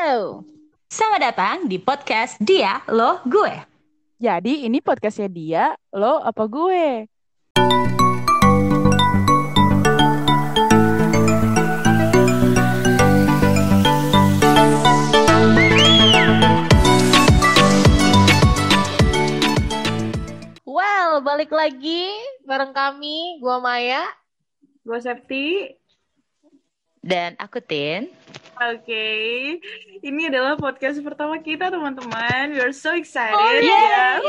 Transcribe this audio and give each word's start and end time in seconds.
Halo, 0.00 0.48
selamat 0.88 1.20
datang 1.20 1.56
di 1.68 1.76
podcast 1.76 2.40
Dia, 2.40 2.80
Lo, 2.88 3.20
Gue. 3.28 3.52
Jadi 4.16 4.64
ini 4.64 4.80
podcastnya 4.80 5.28
dia, 5.28 5.76
lo 5.92 6.24
apa 6.24 6.40
gue? 6.48 7.04
Well, 20.64 21.20
balik 21.20 21.52
lagi 21.52 22.08
bareng 22.48 22.72
kami, 22.72 23.36
gua 23.44 23.60
Maya. 23.60 24.08
Gue 24.80 24.96
Septi. 24.96 25.79
Dan 27.00 27.32
aku 27.40 27.64
Tin. 27.64 28.12
Oke, 28.60 29.08
ini 30.04 30.22
adalah 30.28 30.60
podcast 30.60 31.00
pertama 31.00 31.40
kita 31.40 31.72
teman-teman. 31.72 32.52
We 32.52 32.60
are 32.60 32.76
so 32.76 32.92
excited 32.92 33.32
Oh, 33.32 33.56
ya. 33.56 34.20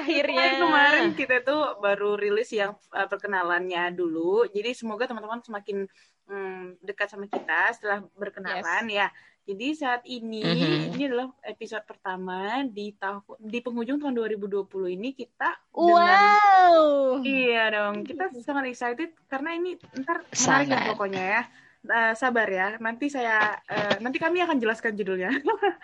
Akhirnya. 0.00 0.56
Kemarin, 0.56 0.64
kemarin 0.64 1.06
kita 1.12 1.44
tuh 1.44 1.76
baru 1.84 2.16
rilis 2.16 2.48
yang 2.48 2.72
uh, 2.96 3.04
perkenalannya 3.04 3.92
dulu. 3.92 4.48
Jadi 4.48 4.72
semoga 4.72 5.04
teman-teman 5.04 5.44
semakin 5.44 5.84
mm, 6.24 6.80
dekat 6.80 7.12
sama 7.12 7.28
kita 7.28 7.76
setelah 7.76 8.00
berkenalan 8.16 8.88
ya. 8.88 9.12
Jadi 9.42 9.74
saat 9.74 10.06
ini 10.06 10.38
Mhm. 10.38 10.94
ini 10.94 11.02
adalah 11.04 11.34
episode 11.42 11.82
pertama 11.82 12.62
di 12.64 12.94
tahun 12.94 13.26
di 13.42 13.58
penghujung 13.58 13.98
tahun 13.98 14.14
2020 14.14 14.86
ini 14.88 15.10
kita 15.10 15.58
dengan 15.68 16.22
Wow. 16.62 17.20
Iya 17.20 17.64
dong, 17.68 18.06
kita 18.06 18.30
sangat 18.38 18.70
excited 18.70 19.10
karena 19.26 19.52
ini 19.52 19.74
ntar 19.98 20.22
menarik 20.24 20.68
ya 20.68 20.78
pokoknya 20.88 21.22
ya. 21.28 21.42
Eh, 21.82 22.14
sabar 22.14 22.46
ya, 22.46 22.78
nanti 22.78 23.10
saya 23.10 23.58
eh, 23.66 23.98
nanti 23.98 24.16
kami 24.16 24.38
akan 24.38 24.56
jelaskan 24.56 24.94
judulnya. 24.94 25.34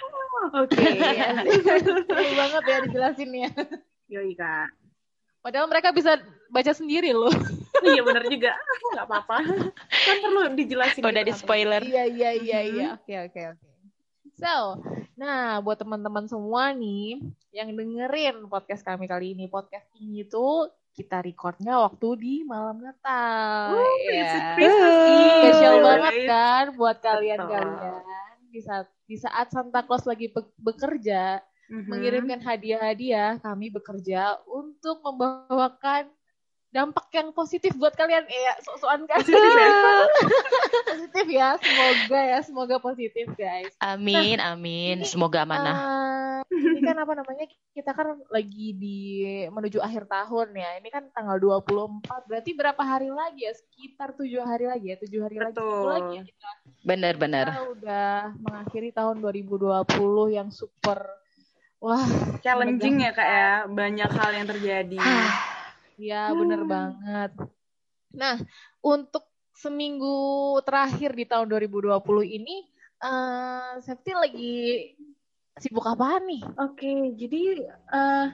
Oke, 0.54 0.78
Seru 1.58 2.06
banget 2.32 2.62
ya 2.64 2.76
dijelasin 2.86 3.30
ya. 3.34 3.50
yoi 4.08 4.32
kak. 4.32 4.70
Padahal 5.42 5.66
mereka 5.66 5.90
bisa 5.90 6.14
baca 6.48 6.70
sendiri 6.70 7.10
loh. 7.10 7.34
Iya 7.80 8.00
benar 8.02 8.24
juga, 8.26 8.52
nggak 8.92 9.06
apa-apa. 9.06 9.36
Kan 9.88 10.16
perlu 10.18 10.40
dijelasin. 10.54 11.02
Udah 11.02 11.22
gitu 11.22 11.28
di 11.28 11.32
spoiler. 11.32 11.82
Iya, 11.82 12.04
iya, 12.04 12.30
iya, 12.32 12.58
iya. 12.60 12.86
Oke, 12.94 13.14
oke, 13.24 13.40
oke. 13.54 13.66
So, 14.34 14.78
nah 15.14 15.58
buat 15.58 15.76
teman-teman 15.76 16.26
semua 16.26 16.70
nih 16.70 17.18
yang 17.50 17.74
dengerin 17.74 18.46
podcast 18.46 18.82
kami 18.82 19.04
kali 19.04 19.34
ini, 19.34 19.46
podcast 19.46 19.86
ini 19.96 20.22
tuh 20.22 20.70
kita 20.92 21.18
recordnya 21.20 21.78
waktu 21.78 22.08
di 22.16 22.34
malam 22.42 22.78
Natal. 22.78 23.74
Oh, 23.74 23.94
Ya. 24.04 24.14
it's 24.14 24.34
a 24.34 24.40
Christmas 24.52 24.94
Eve. 24.94 25.34
Spesial 25.38 25.74
Right? 25.74 25.84
banget 25.84 26.14
kan 26.24 26.64
buat 26.74 26.96
kalian-kalian 26.98 28.02
di 28.48 28.60
saat 28.60 28.86
di 29.04 29.16
saat 29.16 29.46
Santa 29.48 29.82
Claus 29.82 30.04
lagi 30.04 30.28
be- 30.28 30.54
bekerja 30.56 31.38
Mhm. 31.68 31.86
mengirimkan 31.86 32.40
hadiah-hadiah, 32.40 33.38
kami 33.38 33.68
bekerja 33.68 34.38
untuk 34.44 34.98
membawakan 35.00 36.08
dampak 36.68 37.08
yang 37.16 37.32
positif 37.32 37.72
buat 37.80 37.96
kalian. 37.96 38.28
Eh, 38.28 38.42
ya, 38.44 38.54
so-soan 38.60 39.08
kan? 39.08 39.24
Positif 39.24 39.52
ya? 39.56 39.68
positif 40.92 41.26
ya, 41.26 41.48
semoga 41.56 42.20
ya, 42.20 42.38
semoga 42.44 42.76
positif 42.76 43.26
guys. 43.34 43.72
Amin, 43.80 44.36
amin. 44.36 45.00
Semoga 45.08 45.48
amanah. 45.48 45.76
Eh, 46.44 46.60
ini 46.60 46.80
kan 46.84 46.96
apa 47.00 47.12
namanya? 47.16 47.48
Kita 47.72 47.96
kan 47.96 48.20
lagi 48.28 48.76
di 48.76 49.00
menuju 49.48 49.80
akhir 49.80 50.08
tahun 50.12 50.52
ya. 50.52 50.70
Ini 50.80 50.88
kan 50.92 51.08
tanggal 51.16 51.40
24. 51.40 52.28
Berarti 52.28 52.50
berapa 52.52 52.82
hari 52.84 53.08
lagi 53.08 53.48
ya? 53.48 53.52
Sekitar 53.56 54.12
tujuh 54.16 54.44
hari 54.44 54.68
lagi 54.68 54.86
ya. 54.92 54.96
Tujuh 55.00 55.20
hari 55.24 55.36
lagi. 55.40 55.56
Betul. 55.56 55.72
Satu 55.72 55.88
lagi 55.88 56.12
ya 56.20 56.22
kita 56.28 56.48
Bener-bener. 56.84 57.46
kita 57.48 57.64
udah 57.74 58.10
mengakhiri 58.38 58.90
tahun 58.92 59.16
2020 59.24 60.36
yang 60.36 60.48
super 60.52 61.04
wah 61.78 62.02
Challenging 62.42 63.06
ya 63.06 63.14
kak 63.14 63.28
ya, 63.28 63.54
banyak 63.70 64.10
hal 64.10 64.30
yang 64.34 64.46
terjadi. 64.50 64.98
Ya 65.98 66.32
bener 66.38 66.60
banget. 66.72 67.30
Nah, 68.14 68.36
untuk 68.82 69.24
seminggu 69.54 70.16
terakhir 70.66 71.10
di 71.18 71.24
tahun 71.30 71.46
2020 71.50 72.24
ini 72.26 72.56
eh 73.02 73.72
Septi 73.86 74.12
lagi 74.14 74.54
sibuk 75.62 75.86
apa 75.86 76.18
nih? 76.22 76.42
Oke, 76.58 76.90
jadi 77.20 77.42
eh 77.98 78.26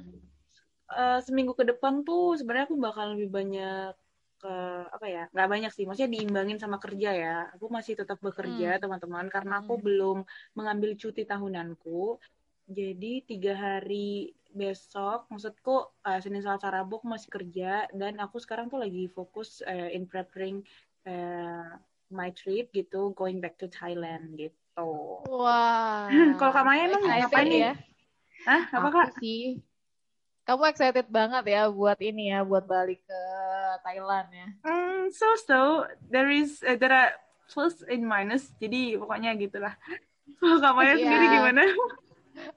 eh, 0.92 1.18
seminggu 1.26 1.52
ke 1.58 1.64
depan 1.70 1.94
tuh 2.08 2.36
sebenarnya 2.38 2.66
aku 2.68 2.76
bakal 2.80 3.06
lebih 3.16 3.28
banyak 3.38 3.92
ke 4.42 4.54
apa 4.96 5.06
ya? 5.08 5.22
Nggak 5.32 5.48
banyak 5.52 5.70
sih, 5.76 5.84
maksudnya 5.88 6.12
diimbangin 6.14 6.58
sama 6.60 6.76
kerja 6.84 7.10
ya. 7.24 7.36
Aku 7.56 7.66
masih 7.76 7.94
tetap 8.00 8.18
bekerja 8.20 8.68
teman-teman 8.82 9.26
karena 9.34 9.54
aku 9.64 9.74
Hmm. 9.76 9.86
belum 9.86 10.16
mengambil 10.58 10.90
cuti 11.00 11.22
tahunanku. 11.30 12.20
Jadi 12.78 13.12
tiga 13.28 13.52
hari 13.56 14.32
besok, 14.54 15.26
maksudku 15.28 15.90
eh, 16.06 16.18
Senin 16.22 16.40
Selasa 16.40 16.70
Rabu 16.70 17.02
aku 17.02 17.10
masih 17.10 17.28
kerja 17.28 17.90
dan 17.90 18.22
aku 18.22 18.38
sekarang 18.38 18.70
tuh 18.70 18.78
lagi 18.80 19.10
fokus 19.10 19.60
eh, 19.66 19.92
in 19.92 20.06
preparing 20.06 20.62
eh, 21.04 21.68
my 22.14 22.30
trip 22.32 22.70
gitu, 22.70 23.10
going 23.18 23.42
back 23.42 23.58
to 23.58 23.66
Thailand 23.66 24.38
gitu. 24.38 25.20
Wah. 25.26 26.08
Kalau 26.40 26.52
Kak 26.54 26.64
Maya 26.64 26.86
emang 26.86 27.02
ngapain 27.02 27.46
nih? 27.50 27.60
ya? 27.68 27.74
Hah, 28.46 28.62
apa 28.76 28.88
kak? 28.92 29.08
sih. 29.18 29.58
Kamu 30.44 30.68
excited 30.68 31.08
banget 31.08 31.48
ya 31.48 31.72
buat 31.72 31.96
ini 32.04 32.28
ya, 32.28 32.44
buat 32.44 32.68
balik 32.68 33.00
ke 33.08 33.20
Thailand 33.80 34.28
ya. 34.28 34.48
Hmm, 34.60 35.08
so 35.08 35.24
so 35.40 35.58
there 36.12 36.28
is 36.28 36.60
uh, 36.60 36.76
there 36.76 36.92
are 36.92 37.16
plus 37.48 37.80
and 37.88 38.04
minus 38.04 38.52
jadi 38.60 38.96
pokoknya 39.00 39.36
gitulah 39.36 39.72
kalau 40.40 40.56
Kak 40.60 40.72
Maya 40.76 40.96
Iya. 40.96 41.00
sendiri 41.00 41.26
gimana 41.32 41.62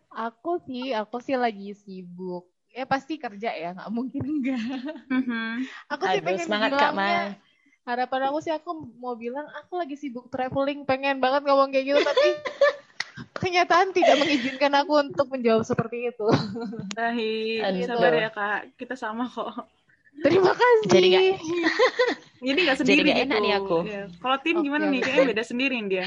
Aku 0.10 0.58
sih, 0.66 0.94
aku 0.94 1.22
sih 1.22 1.38
lagi 1.38 1.78
sibuk. 1.78 2.50
Ya 2.74 2.86
pasti 2.86 3.18
kerja 3.18 3.54
ya, 3.54 3.74
nggak 3.74 3.90
mungkin 3.90 4.24
enggak. 4.26 4.62
Mhm. 5.10 5.66
Aku 5.90 6.04
sih 6.10 6.20
Aduh, 6.22 6.26
pengen 6.26 6.46
semangat 6.46 6.70
Kak 6.74 6.92
bilangnya, 6.94 7.38
harapan 7.86 8.22
aku 8.30 8.38
sih 8.42 8.54
aku 8.54 8.70
mau 8.98 9.16
bilang 9.16 9.46
aku 9.58 9.78
lagi 9.78 9.96
sibuk 9.98 10.28
traveling, 10.30 10.84
pengen 10.84 11.18
banget 11.18 11.46
ngomong 11.46 11.70
kayak 11.74 11.86
gitu, 11.90 12.00
tapi 12.02 12.28
kenyataan 13.42 13.96
tidak 13.96 14.18
mengizinkan 14.20 14.74
aku 14.78 14.94
untuk 15.00 15.26
menjawab 15.32 15.64
seperti 15.66 16.10
itu. 16.12 16.28
Baik, 16.94 17.62
Aduh. 17.66 17.86
sabar 17.88 18.12
ya 18.14 18.30
kak 18.30 18.60
kita 18.78 18.94
sama 18.98 19.26
kok 19.30 19.54
Terima 20.18 20.50
kasih. 20.50 20.90
Jadi 20.90 21.08
nggak- 21.14 21.40
jadi 22.42 22.60
nggak 22.66 22.78
sendiri 22.78 23.00
nggak 23.06 23.18
gitu 23.22 23.26
enak 23.30 23.38
nih 23.38 23.54
aku. 23.54 23.78
Iya. 23.86 24.04
kalau 24.18 24.38
tim 24.42 24.56
Oke, 24.58 24.64
gimana 24.66 24.86
nih 24.90 25.02
kayaknya 25.06 25.26
beda 25.30 25.44
sendiri 25.46 25.78
dia 25.86 26.06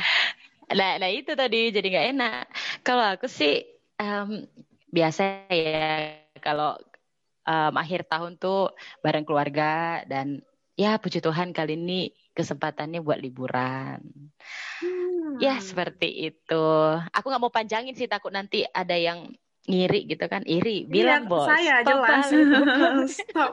Nah, 0.71 1.03
nah 1.03 1.11
itu 1.11 1.35
tadi 1.35 1.75
jadi 1.75 1.87
nggak 1.91 2.07
enak. 2.15 2.43
Kalau 2.87 3.05
aku 3.19 3.27
sih 3.27 3.67
em, 3.99 4.47
biasa 4.91 5.51
ya 5.51 6.15
kalau 6.39 6.79
em, 7.47 7.75
akhir 7.75 8.07
tahun 8.07 8.39
tuh 8.39 8.71
bareng 9.03 9.27
keluarga 9.27 10.03
dan 10.07 10.39
ya 10.79 10.97
puji 11.03 11.19
Tuhan 11.19 11.51
kali 11.51 11.75
ini 11.75 12.15
kesempatannya 12.33 13.03
buat 13.03 13.19
liburan. 13.19 14.01
Ya 15.41 15.57
Hmm. 15.57 15.65
seperti 15.65 16.09
itu. 16.33 16.67
Aku 17.17 17.27
nggak 17.29 17.43
mau 17.43 17.53
panjangin 17.53 17.97
sih 17.97 18.07
takut 18.07 18.31
nanti 18.31 18.63
ada 18.71 18.95
yang 18.95 19.33
ngiri 19.67 20.07
gitu 20.09 20.25
kan. 20.29 20.45
Iri, 20.47 20.87
bilang 20.87 21.27
Iya, 21.27 21.31
bos. 21.31 21.49
saya 21.49 21.75
Stop 21.81 21.89
jelas 21.91 22.25
stop 23.21 23.53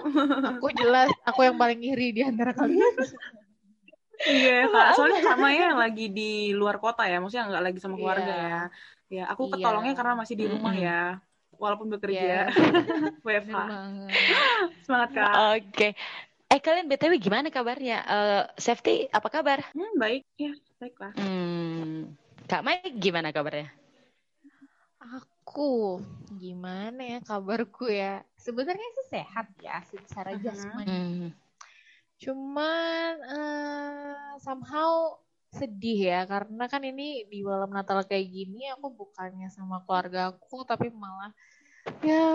Aku 0.57 0.67
jelas, 0.75 1.09
aku 1.27 1.39
yang 1.47 1.57
paling 1.59 1.79
iri 1.83 2.13
di 2.15 2.21
antara 2.23 2.51
kalian. 2.53 2.93
iya 4.25 4.51
kak 4.71 4.85
soalnya 4.97 5.19
Kak 5.27 5.37
Maya 5.43 5.65
lagi 5.77 6.03
di 6.17 6.51
luar 6.59 6.75
kota 6.83 7.01
ya 7.11 7.15
maksudnya 7.21 7.45
nggak 7.51 7.63
lagi 7.67 7.79
sama 7.83 7.95
keluarga 8.01 8.33
Iya. 8.33 8.47
ya 8.49 8.57
ya 9.15 9.23
aku 9.31 9.43
Iya. 9.47 9.53
ketolongnya 9.55 9.93
karena 9.99 10.13
masih 10.21 10.35
di 10.41 10.45
rumah 10.49 10.73
Mm-mm. 10.73 10.85
ya 10.87 10.97
walaupun 11.61 11.87
bekerja 11.93 12.21
Iya. 12.27 12.41
WFH 13.25 13.55
semangat 14.85 15.09
kak 15.15 15.31
Oke. 15.57 15.87
Eh 16.47 16.59
kalian 16.63 16.87
BTW 16.87 17.13
gimana 17.19 17.47
kabarnya? 17.51 17.97
Eh 18.07 18.43
safety 18.55 19.11
apa 19.11 19.27
kabar? 19.27 19.59
Hmm, 19.75 19.93
baik, 19.99 20.23
ya, 20.39 20.51
baiklah. 20.79 21.11
Hmm. 21.19 22.15
Kak 22.47 22.63
Mai 22.63 22.79
gimana 22.95 23.35
kabarnya? 23.35 23.67
Aku 24.97 25.99
gimana 26.41 27.01
ya 27.15 27.19
kabarku 27.23 27.87
ya? 27.87 28.23
Sebenarnya 28.39 28.87
sih 28.97 29.05
sehat 29.19 29.47
ya 29.59 29.77
secara 29.91 30.31
Mhm. 30.35 30.43
jasmani. 30.45 30.89
Hmm. 30.89 31.46
Cuman 32.17 33.11
eh, 33.23 34.33
somehow 34.41 35.17
sedih 35.53 36.11
ya 36.11 36.21
karena 36.27 36.67
kan 36.67 36.83
ini 36.83 37.23
di 37.31 37.39
malam 37.41 37.71
Natal 37.71 38.03
kayak 38.03 38.27
gini 38.29 38.67
aku 38.75 38.91
bukannya 38.93 39.47
sama 39.47 39.79
keluarga 39.87 40.35
aku 40.35 40.67
tapi 40.67 40.91
malah 40.91 41.31
ya 42.03 42.27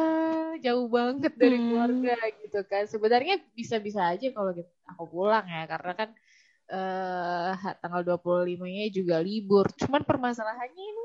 jauh 0.64 0.88
banget 0.88 1.37
dari 1.37 1.61
Hmm. 1.61 1.67
keluarga 1.70 2.17
gitu 2.40 2.61
kan. 2.67 2.88
Sebenarnya 2.88 3.37
bisa-bisa 3.52 4.08
aja 4.11 4.26
kalau 4.32 4.56
gitu 4.56 4.70
aku 4.88 5.05
pulang 5.12 5.44
ya 5.44 5.69
karena 5.69 5.93
kan 5.93 6.11
eh 6.73 7.52
tanggal 7.84 8.00
25-nya 8.17 8.88
juga 8.88 9.20
libur. 9.20 9.69
Cuman 9.76 10.08
permasalahannya 10.08 10.73
ini 10.81 11.05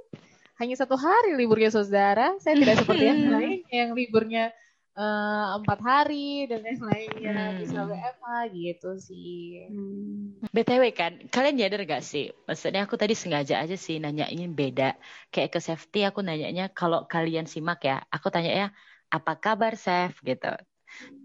hanya 0.63 0.75
satu 0.79 0.95
hari 0.95 1.35
liburnya 1.35 1.69
saudara. 1.69 2.39
Saya 2.39 2.55
tidak 2.55 2.81
seperti 2.81 3.03
yang 3.03 3.21
lain 3.35 3.59
yang 3.67 3.89
liburnya 3.91 4.55
eh, 4.97 5.45
empat 5.59 5.79
hari 5.89 6.49
dan 6.49 6.61
yang 6.65 6.81
lainnya 6.89 7.31
Hmm. 7.33 7.57
bisa 7.61 7.77
WFH 7.89 8.25
gitu 8.57 8.89
sih. 9.07 9.65
Hmm. 9.71 10.37
BTW 10.55 10.83
kan, 10.99 11.11
kalian 11.33 11.55
nyadar 11.59 11.81
gak 11.83 12.03
sih? 12.11 12.23
Maksudnya 12.47 12.81
aku 12.85 12.95
tadi 13.01 13.13
sengaja 13.17 13.55
aja 13.63 13.75
sih 13.85 13.95
nanyain 14.03 14.51
beda. 14.59 14.95
Kayak 15.33 15.49
ke 15.53 15.59
safety 15.67 15.99
aku 16.09 16.19
nanyanya 16.23 16.63
kalau 16.79 16.99
kalian 17.13 17.45
simak 17.53 17.79
ya, 17.89 17.95
aku 18.15 18.27
tanya 18.33 18.51
ya, 18.61 18.67
apa 19.15 19.31
kabar 19.43 19.73
Chef 19.83 20.13
gitu. 20.29 20.47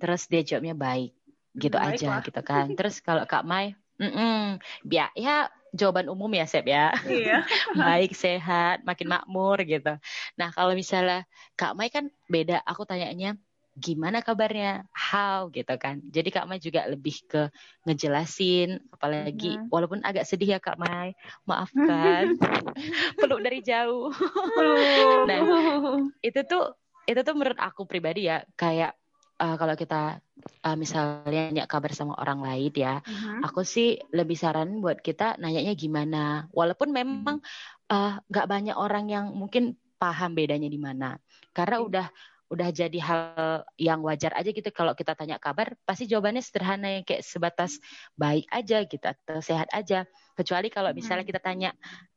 Terus 0.01 0.21
dia 0.33 0.41
jawabnya 0.49 0.75
baik, 0.75 1.11
gitu 1.63 1.77
Baik 1.79 2.03
aja 2.03 2.07
lah. 2.11 2.21
gitu 2.27 2.41
kan. 2.51 2.67
Terus 2.79 2.95
kalau 3.07 3.23
Kak 3.31 3.45
Mai, 3.47 3.67
mm 4.01 4.59
ya, 4.91 5.05
ya 5.15 5.31
jawaban 5.79 6.07
umum 6.13 6.31
ya 6.35 6.45
Chef 6.51 6.65
ya. 6.67 6.91
Iya. 7.07 7.45
baik, 7.83 8.11
sehat, 8.17 8.77
makin 8.89 9.07
makmur 9.15 9.59
gitu. 9.65 9.91
Nah 10.39 10.49
kalau 10.57 10.73
misalnya 10.75 11.25
Kak 11.59 11.73
Mai 11.79 11.89
kan 11.95 12.05
beda, 12.33 12.61
aku 12.71 12.83
tanyanya 12.91 13.39
gimana 13.77 14.21
kabarnya, 14.21 14.85
how 14.93 15.49
gitu 15.53 15.73
kan. 15.81 16.01
Jadi 16.15 16.29
Kak 16.35 16.45
Mai 16.49 16.61
juga 16.61 16.85
lebih 16.89 17.17
ke 17.31 17.49
ngejelasin, 17.89 18.81
apalagi 18.93 19.59
Mhm. 19.59 19.69
walaupun 19.73 20.01
agak 20.05 20.25
sedih 20.29 20.57
ya 20.57 20.61
Kak 20.63 20.77
Mai, 20.77 21.17
maafkan, 21.49 22.37
peluk 23.21 23.41
dari 23.45 23.61
jauh. 23.65 24.13
Nah, 25.25 25.43
itu 26.25 26.41
tuh 26.51 26.63
itu 27.09 27.21
tuh 27.27 27.35
menurut 27.35 27.59
aku 27.59 27.83
pribadi 27.91 28.31
ya 28.31 28.47
kayak 28.59 28.95
eh, 29.43 29.57
kalau 29.61 29.75
kita 29.75 30.23
eh, 30.67 30.77
misalnya 30.79 31.51
nanya 31.51 31.65
kabar 31.71 31.91
sama 31.95 32.15
orang 32.23 32.41
lain 32.47 32.73
ya, 32.77 33.01
Mhm. 33.07 33.43
aku 33.45 33.61
sih 33.67 33.99
lebih 34.15 34.37
saran 34.39 34.79
buat 34.85 34.99
kita 35.03 35.39
nanyanya 35.43 35.75
gimana. 35.79 36.47
Walaupun 36.55 36.91
memang 36.95 37.43
eh, 37.93 38.13
nggak 38.31 38.47
banyak 38.53 38.77
orang 38.79 39.05
yang 39.11 39.27
mungkin 39.35 39.77
paham 40.01 40.35
bedanya 40.39 40.67
di 40.71 40.79
mana. 40.83 41.15
Karena 41.55 41.77
udah 41.87 42.07
udah 42.53 42.69
jadi 42.69 42.99
hal 43.01 43.65
yang 43.81 44.05
wajar 44.05 44.37
aja 44.37 44.53
gitu 44.53 44.69
kalau 44.69 44.93
kita 44.93 45.17
tanya 45.17 45.41
kabar, 45.41 45.73
pasti 45.89 46.05
jawabannya 46.05 46.45
sederhana 46.45 47.01
yang 47.01 47.05
kayak 47.09 47.25
sebatas 47.25 47.81
baik 48.15 48.45
aja 48.53 48.85
gitu 48.85 49.01
atau 49.09 49.41
sehat 49.41 49.73
aja. 49.73 50.05
Kecuali 50.37 50.69
kalau 50.69 50.93
misalnya 50.93 51.25
Hmm. 51.25 51.33
kita 51.33 51.41
tanya 51.41 51.71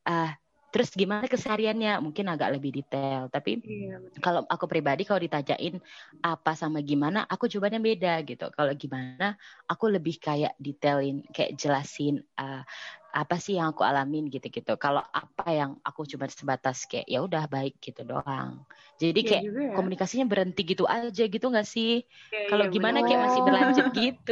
ah 0.04 0.36
terus 0.76 0.92
gimana 0.92 1.24
kesehariannya, 1.32 2.04
mungkin 2.04 2.28
agak 2.28 2.52
lebih 2.60 2.76
detail. 2.84 3.32
Tapi 3.32 3.64
Iya. 3.64 3.98
kalau 4.20 4.44
aku 4.52 4.68
pribadi 4.68 5.08
kalau 5.08 5.24
ditanyain 5.24 5.80
apa 6.20 6.52
sama 6.60 6.84
gimana, 6.84 7.24
aku 7.32 7.48
jawabannya 7.48 7.80
beda 7.80 8.14
gitu. 8.28 8.52
Kalau 8.52 8.72
gimana, 8.76 9.40
aku 9.72 9.86
lebih 9.88 10.20
kayak 10.20 10.52
detailin, 10.60 11.24
kayak 11.32 11.56
jelasin 11.56 12.28
uh, 12.36 12.62
apa 13.20 13.36
sih 13.44 13.54
yang 13.58 13.68
aku 13.72 13.84
alamin 13.90 14.24
gitu-gitu. 14.34 14.72
Kalau 14.84 15.02
apa 15.20 15.44
yang 15.60 15.72
aku 15.88 16.02
cuma 16.12 16.26
sebatas 16.40 16.78
kayak 16.90 17.08
ya 17.14 17.20
udah 17.28 17.44
baik 17.54 17.74
gitu 17.86 18.02
doang. 18.10 18.52
Jadi 19.02 19.20
Iya 19.22 19.30
kayak 19.30 19.44
juga 19.44 19.62
ya. 19.72 19.76
komunikasinya 19.76 20.26
berhenti 20.32 20.62
gitu 20.72 20.84
aja 20.96 21.22
gitu 21.34 21.46
nggak 21.52 21.68
sih? 21.76 21.90
Iya, 22.34 22.40
Kalau 22.50 22.66
gimana 22.74 22.98
benar. 22.98 23.08
kayak 23.08 23.22
masih 23.26 23.42
berlanjut 23.48 23.86
gitu. 24.02 24.32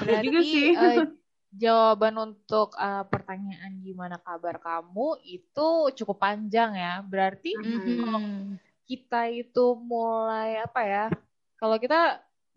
Iya 0.00 0.14
juga 0.24 0.38
Berarti 0.38 0.44
sih. 0.52 0.64
eh, 0.80 0.96
jawaban 1.62 2.14
untuk 2.26 2.66
eh, 2.84 3.02
pertanyaan 3.12 3.72
gimana 3.86 4.16
kabar 4.26 4.54
kamu 4.66 5.02
itu 5.34 5.60
cukup 5.98 6.16
panjang 6.24 6.70
ya. 6.82 6.90
Berarti 7.10 7.48
Mhm. 7.54 8.58
kita 8.88 9.16
itu 9.40 9.60
mulai 9.90 10.48
apa 10.64 10.80
ya? 10.92 11.00
Kalau 11.60 11.76
kita 11.84 11.96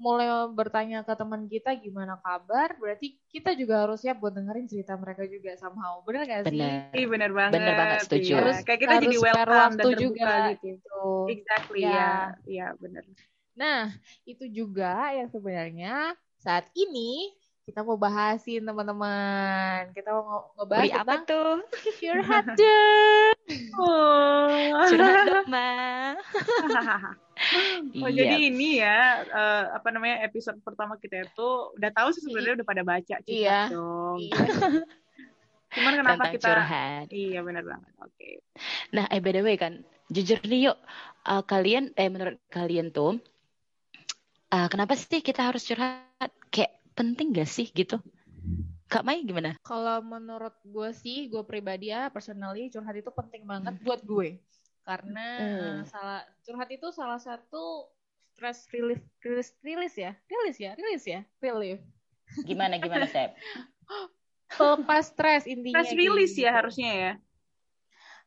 mulai 0.01 0.27
bertanya 0.51 1.05
ke 1.05 1.13
teman 1.15 1.45
kita 1.47 1.69
gimana 1.79 2.17
kabar, 2.19 2.75
berarti 2.81 3.15
kita 3.29 3.53
juga 3.55 3.85
harus 3.87 4.01
siap 4.03 4.17
buat 4.19 4.33
dengerin 4.33 4.67
cerita 4.67 4.93
mereka 4.99 5.23
juga 5.29 5.55
somehow. 5.55 6.01
Bener 6.03 6.21
gak 6.27 6.41
sih? 6.49 6.59
Bener. 6.59 6.91
Iya 6.93 7.05
benar 7.07 7.31
banget. 7.31 7.53
Bener 7.55 7.73
banget, 7.77 7.97
setuju. 8.05 8.23
Iya. 8.25 8.37
Harus 8.41 8.57
Kayak 8.65 8.79
kita 8.83 8.93
harus 8.93 9.05
jadi 9.05 9.17
welcome 9.21 9.73
dan 9.73 9.85
terbuka 9.85 10.01
juga 10.03 10.27
gitu. 10.33 10.65
gitu. 10.65 11.01
Exactly 11.29 11.79
Ya. 11.81 11.91
ya. 11.93 12.09
Iya 12.49 12.65
benar. 12.81 13.03
Nah, 13.53 13.81
itu 14.25 14.45
juga 14.49 14.91
yang 15.13 15.29
sebenarnya 15.29 15.93
saat 16.41 16.65
ini 16.73 17.31
kita 17.63 17.79
mau 17.85 17.95
bahasin 17.95 18.65
teman-teman. 18.67 19.93
Kita 19.95 20.09
mau 20.11 20.23
nge- 20.27 20.47
ngebahas 20.59 20.83
Wih, 20.83 20.93
apa 20.99 21.15
tuh? 21.23 21.53
curhat 22.01 22.45
dong. 22.59 23.35
Oh. 23.79 24.83
Curhat 24.89 25.25
dong, 25.29 25.47
Ma. 25.47 25.69
Oh, 28.03 28.09
Iya. 28.09 28.25
jadi 28.25 28.35
ini 28.49 28.69
ya 28.81 28.99
eh, 29.21 29.63
apa 29.77 29.87
namanya 29.93 30.25
episode 30.25 30.57
pertama 30.65 30.97
kita 30.97 31.23
itu 31.23 31.49
udah 31.77 31.91
tahu 31.93 32.09
sih 32.11 32.25
sebenarnya 32.25 32.61
udah 32.61 32.67
pada 32.67 32.83
baca 32.83 33.15
cerita 33.21 33.29
Iya. 33.29 33.59
dong. 33.69 34.17
Iya. 34.17 34.33
Cuman 35.73 35.93
kenapa 35.97 36.13
Tentang 36.29 36.33
kita 36.37 36.47
curhat. 36.49 37.05
Iya 37.09 37.39
benar 37.41 37.63
banget. 37.65 37.91
Oke. 38.01 38.29
Nah, 38.93 39.05
eh 39.09 39.19
by 39.21 39.31
the 39.33 39.41
way 39.41 39.55
kan, 39.57 39.81
jujur 40.09 40.37
nih 40.45 40.69
yuk, 40.69 40.77
eh, 41.25 41.43
kalian, 41.45 41.93
eh 41.97 42.09
menurut 42.13 42.37
kalian 42.49 42.93
tuh, 42.93 43.17
eh, 44.49 44.67
kenapa 44.69 44.93
sih 44.93 45.21
kita 45.25 45.49
harus 45.49 45.65
curhat? 45.65 46.29
Kayak 46.53 46.77
penting 46.93 47.33
gak 47.33 47.49
sih 47.49 47.69
gitu? 47.73 47.97
Kak 48.85 49.01
Mai 49.01 49.25
gimana? 49.25 49.57
Kalau 49.65 50.05
menurut 50.05 50.53
gue 50.61 50.89
sih, 50.93 51.25
gue 51.25 51.41
pribadi 51.41 51.89
ya, 51.89 52.13
personally 52.13 52.69
curhat 52.69 52.93
itu 52.93 53.09
penting 53.09 53.41
banget 53.49 53.73
buat 53.81 54.05
gue. 54.05 54.37
Karena 54.83 55.27
Hmm. 55.39 55.87
salah 55.87 56.21
curhat 56.43 56.69
itu 56.69 56.87
salah 56.91 57.19
satu 57.19 57.87
stress 58.35 58.67
relief, 58.69 58.99
rilis, 59.23 59.49
rilis 59.63 59.95
ya, 59.95 60.11
rilis 60.27 60.57
ya, 60.59 60.71
rilis 60.75 61.03
ya, 61.07 61.21
relief. 61.39 61.79
Gimana 62.43 62.75
gimana 62.75 63.07
Sep? 63.07 63.31
Pelepas 64.59 65.09
stres 65.09 65.47
intinya. 65.47 65.81
Stress 65.81 65.95
release 65.95 66.35
gitu. 66.35 66.45
ya 66.45 66.51
harusnya 66.51 66.91
ya. 66.91 67.11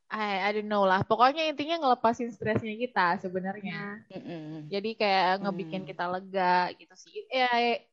I, 0.07 0.39
I 0.47 0.51
don't 0.55 0.71
know 0.71 0.87
lah. 0.87 1.03
Pokoknya 1.03 1.51
intinya 1.51 1.83
ngelepasin 1.83 2.31
stresnya 2.31 2.79
kita 2.79 3.19
sebenarnya. 3.19 4.07
Mm-mm. 4.07 4.71
Jadi 4.71 4.95
kayak 4.95 5.43
ngebikin 5.43 5.83
Hmm. 5.83 5.91
kita 5.91 6.05
lega 6.07 6.71
gitu 6.79 6.95
sih. 6.95 7.27
Ya 7.27 7.51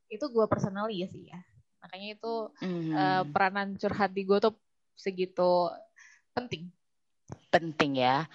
itu 0.08 0.26
gue 0.30 0.46
personally 0.46 1.02
ya 1.02 1.08
sih 1.10 1.26
ya. 1.28 1.42
Makanya 1.82 2.08
itu 2.14 2.34
Hmm. 2.62 2.94
eh, 2.94 3.24
peranan 3.34 3.74
curhat 3.82 4.14
di 4.14 4.24
gue 4.30 4.38
tuh 4.38 4.54
segitu 4.94 5.74
penting. 6.38 6.70
Penting 7.52 8.02
ya. 8.02 8.26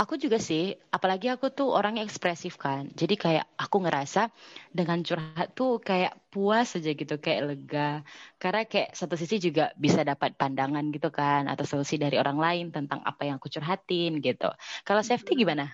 Aku 0.00 0.16
juga 0.16 0.40
sih, 0.40 0.72
apalagi 0.88 1.28
aku 1.28 1.52
tuh 1.52 1.76
orang 1.76 2.00
yang 2.00 2.08
ekspresif 2.08 2.56
kan. 2.56 2.88
Jadi 2.96 3.20
kayak 3.20 3.44
aku 3.60 3.84
ngerasa 3.84 4.32
dengan 4.72 5.04
curhat 5.04 5.52
tuh 5.52 5.76
kayak 5.82 6.16
puas 6.32 6.72
aja 6.72 6.90
gitu, 6.96 7.20
kayak 7.20 7.40
lega. 7.52 8.00
Karena 8.40 8.64
kayak 8.64 8.96
satu 8.96 9.18
sisi 9.20 9.36
juga 9.42 9.74
bisa 9.76 10.00
dapat 10.00 10.38
pandangan 10.40 10.88
gitu 10.88 11.12
kan, 11.12 11.50
atau 11.52 11.68
solusi 11.68 12.00
dari 12.00 12.16
orang 12.16 12.40
lain 12.40 12.66
tentang 12.72 13.04
apa 13.04 13.28
yang 13.28 13.36
aku 13.36 13.52
curhatin 13.52 14.24
gitu. 14.24 14.48
Kalau 14.88 15.04
safety 15.04 15.36
gimana? 15.36 15.68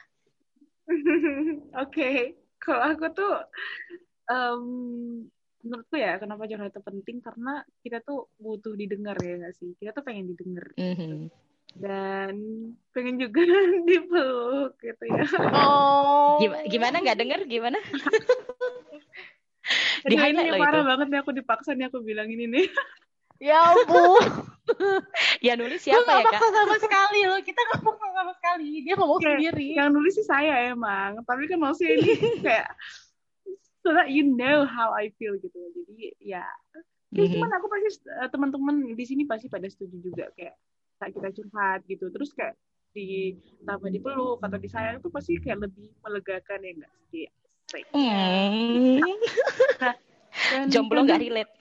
Oke, 1.86 2.34
kalau 2.58 2.82
aku 2.82 3.06
tuh 3.14 3.34
em, 4.26 4.64
menurutku 5.62 5.96
ya 5.98 6.18
kenapa 6.18 6.50
curhat 6.50 6.74
itu 6.74 6.82
penting 6.82 7.16
karena 7.22 7.62
kita 7.82 8.02
tuh 8.02 8.26
butuh 8.42 8.74
didengar 8.74 9.14
ya 9.22 9.38
nggak 9.38 9.54
sih? 9.54 9.70
Kita 9.78 9.94
tuh 9.94 10.02
pengen 10.02 10.34
didengar 10.34 10.74
Mhm. 10.74 11.45
Dan 11.76 12.34
pengen 12.90 13.20
juga 13.20 13.44
dipeluk 13.88 14.72
gitu 14.80 15.04
ya. 15.04 15.22
Oh. 15.52 16.40
Gimana, 16.40 16.64
gimana 16.68 16.96
nggak 17.04 17.18
denger 17.20 17.40
gimana? 17.46 17.78
Di 20.06 20.14
highlight 20.14 20.46
ini 20.46 20.54
loh 20.54 20.62
parah 20.62 20.82
itu. 20.82 20.88
banget 20.94 21.06
nih 21.10 21.18
aku 21.20 21.30
dipaksa 21.34 21.70
nih 21.74 21.86
aku 21.90 21.98
bilang 22.00 22.28
ini 22.30 22.46
nih. 22.46 22.66
Ya 23.36 23.60
ampun. 23.68 24.48
Ya 25.44 25.60
nulis 25.60 25.84
siapa 25.84 26.08
gak 26.08 26.24
ya 26.24 26.40
kak? 26.40 26.40
sama 26.40 26.76
sekali 26.80 27.20
loh. 27.28 27.36
Kita 27.44 27.60
gak 27.68 27.84
maksa 27.84 28.08
sama 28.16 28.32
sekali. 28.32 28.80
Dia 28.80 28.96
ngomong 28.96 29.20
Kayak 29.20 29.52
sendiri. 29.52 29.68
Yang 29.76 29.88
nulis 29.92 30.12
sih 30.16 30.24
saya 30.24 30.72
emang, 30.72 31.20
tapi 31.28 31.44
kan 31.44 31.60
maksudnya 31.60 32.00
ini 32.00 32.16
kayak 32.40 32.72
so 33.84 33.92
that 33.92 34.08
you 34.08 34.24
know 34.24 34.64
how 34.64 34.96
I 34.96 35.12
feel 35.20 35.36
gitu. 35.36 35.52
Jadi 35.52 36.16
ya, 36.16 36.48
ya 37.12 37.22
Mhm. 37.28 37.36
cuman 37.36 37.50
aku 37.60 37.66
pasti 37.68 37.88
eh, 38.08 38.28
teman-teman 38.32 38.76
di 38.96 39.04
sini 39.04 39.28
pasti 39.28 39.52
pada 39.52 39.68
setuju 39.68 40.00
juga 40.00 40.32
kayak 40.32 40.56
saat 40.96 41.12
kita 41.12 41.28
curhat 41.32 41.80
gitu. 41.88 42.08
Terus 42.12 42.30
kayak 42.32 42.54
di 42.96 43.36
tambah 43.68 43.92
dipeluk 43.92 44.40
atau 44.40 44.56
disayang 44.56 45.00
itu 45.00 45.08
pasti 45.12 45.36
kayak 45.36 45.68
lebih 45.68 45.92
melegakan 46.00 46.64
ya 46.64 46.70
enggak 46.72 46.92
sih? 47.12 47.28
Hmm. 47.92 49.00
Dan- 50.52 50.70
Jomblo 50.72 51.04
nggak 51.04 51.20
relate. 51.20 51.52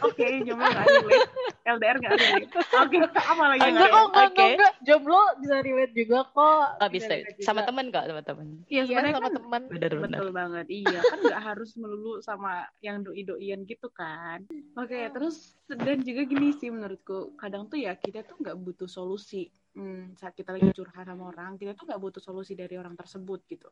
Oke, 0.00 0.26
jomblo 0.46 0.66
nggak 0.70 0.86
relate. 0.88 1.28
LDR 1.60 1.96
nggak 2.00 2.14
relate. 2.16 2.50
Oke, 2.56 2.96
apa 3.04 3.42
lagi 3.52 3.60
yang 3.60 3.74
Enggak, 3.76 3.88
nggak 3.90 4.04
enggak, 4.04 4.24
Oke. 4.24 4.30
enggak, 4.30 4.48
enggak. 4.54 4.72
Jomblo 4.86 5.20
bisa 5.40 5.56
relate 5.60 5.94
juga 5.94 6.18
kok. 6.32 6.66
Oh 6.80 6.88
bisa, 6.88 7.12
relate 7.12 7.42
sama 7.44 7.60
temen 7.66 7.86
kok, 7.92 8.04
sama 8.08 8.22
temen. 8.24 8.46
Iya, 8.48 8.64
Iya, 8.70 8.82
sebenarnya 8.88 9.14
sama 9.14 9.28
kan 9.28 9.34
teman. 9.36 9.62
Benar-benar. 9.70 10.18
Betul 10.18 10.30
banget, 10.32 10.66
iya 10.72 11.00
kan 11.04 11.18
nggak 11.20 11.42
harus 11.42 11.70
melulu 11.76 12.12
sama 12.24 12.52
yang 12.80 13.04
doi-doian 13.04 13.60
gitu 13.68 13.88
kan. 13.92 14.48
Oke, 14.78 14.98
terus 15.12 15.58
dan 15.68 16.00
juga 16.00 16.22
gini 16.24 16.56
sih 16.56 16.72
menurutku, 16.72 17.36
kadang 17.36 17.68
tuh 17.68 17.78
ya 17.78 17.94
kita 17.94 18.24
tuh 18.24 18.40
nggak 18.40 18.56
butuh 18.56 18.88
solusi 18.88 19.52
Hmm, 19.70 20.18
saat 20.18 20.34
kita 20.34 20.50
lagi 20.50 20.74
curhat 20.74 21.06
sama 21.06 21.30
orang, 21.30 21.54
kita 21.54 21.78
tuh 21.78 21.86
nggak 21.86 22.02
butuh 22.02 22.18
solusi 22.18 22.58
dari 22.58 22.74
orang 22.74 22.98
tersebut 22.98 23.46
gitu. 23.46 23.70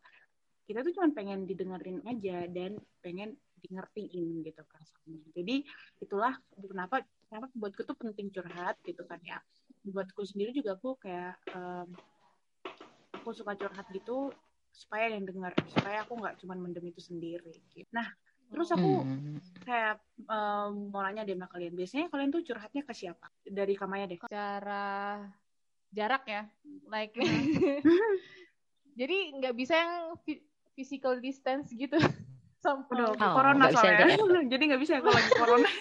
Kita 0.62 0.84
tuh 0.86 0.94
cuma 0.94 1.10
pengen 1.10 1.42
didengerin 1.42 2.04
aja 2.06 2.46
dan 2.46 2.78
pengen 3.02 3.34
di 3.60 3.68
ngertiin 3.74 4.42
gitu 4.46 4.62
kan 4.66 4.82
jadi 5.34 5.62
itulah 6.00 6.34
kenapa 6.56 7.02
kenapa 7.28 7.46
buatku 7.54 7.82
tuh 7.84 7.96
penting 7.98 8.30
curhat 8.32 8.78
gitu 8.86 9.02
kan 9.04 9.18
ya 9.26 9.38
buatku 9.84 10.22
sendiri 10.24 10.54
juga 10.54 10.78
aku 10.78 10.96
kayak 10.98 11.36
um, 11.54 11.88
aku 13.18 13.30
suka 13.34 13.54
curhat 13.58 13.86
gitu 13.92 14.30
supaya 14.70 15.10
yang 15.10 15.26
dengar 15.26 15.52
supaya 15.68 16.06
aku 16.06 16.14
nggak 16.16 16.38
cuma 16.44 16.54
mendem 16.54 16.86
itu 16.86 17.00
sendiri 17.02 17.50
gitu. 17.74 17.88
nah 17.90 18.06
terus 18.48 18.70
aku 18.72 19.04
Hmm. 19.04 19.36
kayak 19.68 20.00
em, 20.24 20.72
mau 20.88 21.04
nanya 21.04 21.28
deh 21.28 21.36
sama 21.36 21.50
kalian 21.52 21.76
biasanya 21.76 22.08
kalian 22.08 22.32
tuh 22.32 22.40
curhatnya 22.40 22.82
ke 22.88 22.92
siapa 22.96 23.28
dari 23.44 23.76
kamaya 23.76 24.08
deh 24.08 24.16
Cara 24.24 25.20
jarak 25.92 26.24
ya, 26.28 26.42
like. 26.88 27.16
Jadi 29.00 29.16
nggak 29.40 29.54
bisa 29.56 29.74
yang 29.78 29.94
physical 30.76 31.16
distance 31.16 31.72
gitu. 31.72 31.96
Sama 32.58 32.82
udah 32.90 33.14
Oh, 33.14 33.30
corona 33.34 33.64
soalnya 33.70 34.18
jadi 34.52 34.62
nggak 34.74 34.80
bisa 34.82 34.92
ya 34.98 35.00
kalau 35.00 35.16
lagi 35.16 35.32
corona 35.34 35.68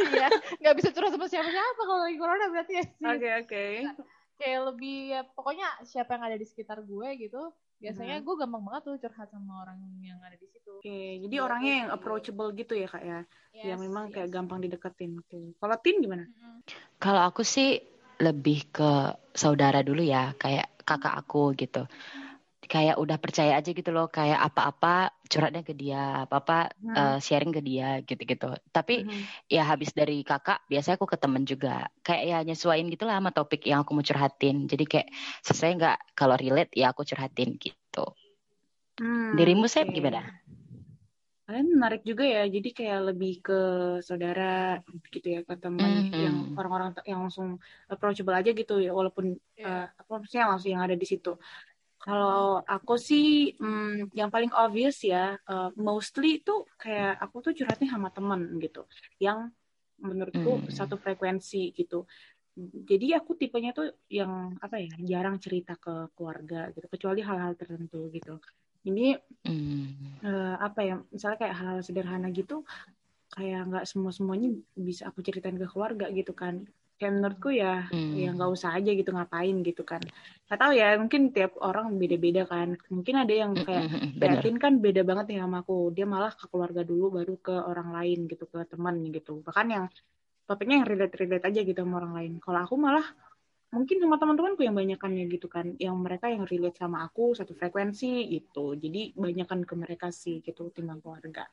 Iya, 0.00 0.28
nggak 0.60 0.74
bisa 0.76 0.88
curhat 0.92 1.12
sama 1.14 1.26
siapa-siapa 1.30 1.80
kalau 1.84 2.02
lagi 2.04 2.16
corona 2.18 2.44
berarti 2.50 2.72
ya 2.76 2.84
sih. 2.84 3.06
oke 3.06 3.28
oke 3.44 3.64
Kayak 4.40 4.60
lebih 4.72 4.96
ya 5.12 5.20
pokoknya 5.36 5.66
siapa 5.84 6.16
yang 6.16 6.24
ada 6.32 6.36
di 6.40 6.46
sekitar 6.48 6.80
gue 6.80 7.08
gitu. 7.20 7.52
Biasanya 7.80 8.20
Mhm. 8.20 8.24
gue 8.24 8.34
gampang 8.40 8.62
banget 8.64 8.82
tuh 8.88 8.94
curhat 9.00 9.28
sama 9.32 9.64
orang 9.64 9.78
yang 10.00 10.16
ada 10.24 10.36
di 10.36 10.48
situ. 10.48 10.80
oke 10.80 10.96
jadi 11.28 11.34
Iya, 11.36 11.44
orangnya 11.44 11.74
yang 11.84 11.88
gitu. 11.92 11.96
approachable 12.00 12.48
gitu 12.56 12.72
ya 12.72 12.88
kak 12.88 13.04
ya 13.04 13.20
yang 13.60 13.76
Yes, 13.76 13.84
memang 13.84 14.04
kayak 14.08 14.28
yes. 14.28 14.32
gampang 14.32 14.58
dideketin 14.64 15.10
oke 15.20 15.38
kalau 15.60 15.76
tin 15.84 15.96
gimana. 16.00 16.24
Kalau 17.00 17.20
aku 17.24 17.44
sih 17.44 17.80
lebih 18.20 18.68
ke 18.72 19.16
saudara 19.32 19.80
dulu 19.80 20.04
ya, 20.04 20.32
kayak 20.36 20.84
kakak 20.84 21.14
aku 21.20 21.52
gitu. 21.56 21.84
Kayak 22.60 23.00
udah 23.00 23.16
percaya 23.16 23.56
aja 23.56 23.72
gitu 23.72 23.88
loh, 23.88 24.12
kayak 24.12 24.36
apa-apa 24.36 25.16
curhatnya 25.32 25.64
ke 25.64 25.72
dia, 25.72 26.28
apa-apa 26.28 26.68
Hmm. 26.82 26.92
eh, 26.92 27.18
sharing 27.24 27.56
ke 27.56 27.60
dia 27.64 28.04
gitu-gitu. 28.04 28.52
Tapi 28.68 29.08
Mhm. 29.08 29.24
ya 29.48 29.64
habis 29.64 29.96
dari 29.96 30.20
kakak, 30.20 30.68
biasanya 30.68 31.00
aku 31.00 31.08
ke 31.08 31.16
temen 31.16 31.48
juga. 31.48 31.88
Kayak 32.04 32.24
ya 32.28 32.38
nyesuaiin 32.44 32.92
gitu 32.92 33.08
lah 33.08 33.16
sama 33.16 33.32
topik 33.32 33.64
yang 33.64 33.80
aku 33.80 33.96
mau 33.96 34.04
curhatin. 34.04 34.68
Jadi 34.68 34.84
kayak 34.84 35.08
sesuai 35.48 35.70
nggak 35.80 35.96
kalau 36.12 36.36
relate 36.36 36.72
ya 36.76 36.92
aku 36.92 37.00
curhatin 37.08 37.56
gitu. 37.56 38.04
Hmm, 38.98 39.32
Dirimu 39.36 39.64
Sep 39.64 39.88
oke. 39.88 39.96
gimana? 39.96 40.20
Kalian 41.50 41.66
menarik 41.74 42.02
juga 42.06 42.22
ya, 42.22 42.46
jadi 42.46 42.68
kayak 42.78 43.00
lebih 43.10 43.32
ke 43.42 43.54
saudara 44.06 44.78
gitu 45.10 45.26
ya, 45.34 45.40
ke 45.48 45.54
teman 45.58 46.06
Mhm. 46.06 46.14
yang 46.14 46.36
orang-orang 46.54 46.94
yang 47.10 47.20
langsung 47.26 47.58
approachable 47.90 48.36
aja 48.38 48.50
gitu 48.54 48.78
ya, 48.78 48.94
walaupun 48.94 49.34
Iya. 49.58 49.66
eh, 49.66 49.84
apa 50.00 50.10
maksudnya 50.22 50.46
langsung 50.50 50.70
yang 50.74 50.82
ada 50.86 50.94
di 50.94 51.06
situ. 51.10 51.28
Kalau 52.00 52.64
aku 52.64 52.94
sih 52.96 53.52
hmm, 53.60 54.08
yang 54.16 54.32
paling 54.34 54.52
obvious 54.56 55.04
ya, 55.04 55.36
eh, 55.36 55.70
mostly 55.76 56.40
itu 56.40 56.64
kayak 56.80 57.20
aku 57.24 57.36
tuh 57.44 57.52
curhatnya 57.58 57.88
sama 57.94 58.08
teman 58.16 58.40
gitu, 58.64 58.88
yang 59.20 59.52
menurutku 60.00 60.64
Hmm. 60.64 60.72
satu 60.72 60.96
frekuensi 60.96 61.76
gitu. 61.76 62.08
Jadi 62.90 63.06
aku 63.18 63.36
tipenya 63.40 63.70
tuh 63.76 63.86
yang 64.08 64.56
apa 64.64 64.76
ya, 64.80 64.92
jarang 65.10 65.36
cerita 65.44 65.76
ke 65.76 66.08
keluarga 66.16 66.72
gitu, 66.74 66.86
kecuali 66.88 67.20
hal-hal 67.20 67.52
tertentu 67.60 68.08
gitu. 68.16 68.40
Ini 68.88 69.16
Hmm. 69.44 69.84
eh, 70.24 70.56
apa 70.66 70.80
ya 70.84 70.96
misalnya 71.12 71.38
kayak 71.40 71.56
hal 71.60 71.76
sederhana 71.86 72.28
gitu 72.32 72.64
kayak 73.34 73.60
nggak 73.70 73.84
semua 73.90 74.12
semuanya 74.12 74.48
bisa 74.74 75.02
aku 75.08 75.22
ceritain 75.26 75.56
ke 75.56 75.66
keluarga 75.70 76.06
gitu 76.12 76.32
kan 76.34 76.66
kayak 77.00 77.12
menurutku 77.16 77.48
ya 77.62 77.88
Hmm. 77.90 78.12
ya 78.20 78.28
nggak 78.36 78.50
usah 78.56 78.70
aja 78.78 78.90
gitu 79.00 79.10
ngapain 79.16 79.56
gitu 79.68 79.82
kan. 79.90 80.02
Nggak 80.46 80.58
tahu 80.62 80.72
ya 80.80 80.86
mungkin 81.02 81.22
tiap 81.36 81.52
orang 81.68 81.86
beda-beda 82.00 82.42
kan. 82.52 82.68
Mungkin 82.94 83.14
ada 83.22 83.34
yang 83.42 83.52
kayak 83.66 83.84
Mm-mm, 83.88 84.02
kayak 84.20 84.20
Bener. 84.20 84.42
Tin 84.44 84.56
kan 84.64 84.72
beda 84.84 85.02
banget 85.08 85.24
nih 85.32 85.38
sama 85.42 85.56
aku. 85.64 85.76
Dia 85.96 86.04
malah 86.14 86.32
ke 86.38 86.44
keluarga 86.52 86.82
dulu 86.90 87.04
baru 87.18 87.34
ke 87.46 87.54
orang 87.70 87.88
lain 87.96 88.18
gitu 88.30 88.44
ke 88.52 88.58
teman 88.72 88.96
gitu. 89.16 89.32
Bahkan 89.46 89.66
yang 89.74 89.84
topiknya 90.48 90.76
yang 90.82 90.88
relate 90.92 91.14
relate 91.20 91.44
aja 91.48 91.60
gitu 91.68 91.78
sama 91.82 91.94
orang 92.02 92.14
lain. 92.18 92.32
Kalau 92.44 92.60
aku 92.66 92.76
malah 92.86 93.06
mungkin 93.74 93.96
sama 94.02 94.16
teman-temanku 94.22 94.62
yang 94.66 94.76
banyakannya 94.80 95.24
gitu 95.34 95.46
kan. 95.54 95.66
Yang 95.78 95.96
mereka 96.04 96.26
yang 96.34 96.44
relate 96.52 96.78
sama 96.82 96.98
aku 97.06 97.24
satu 97.38 97.52
frekuensi 97.58 98.12
gitu. 98.34 98.74
Jadi 98.82 99.14
banyakan 99.24 99.60
ke 99.68 99.74
mereka 99.82 100.06
sih 100.22 100.36
gitu 100.46 100.62
timbang 100.76 101.00
keluarga. 101.02 101.44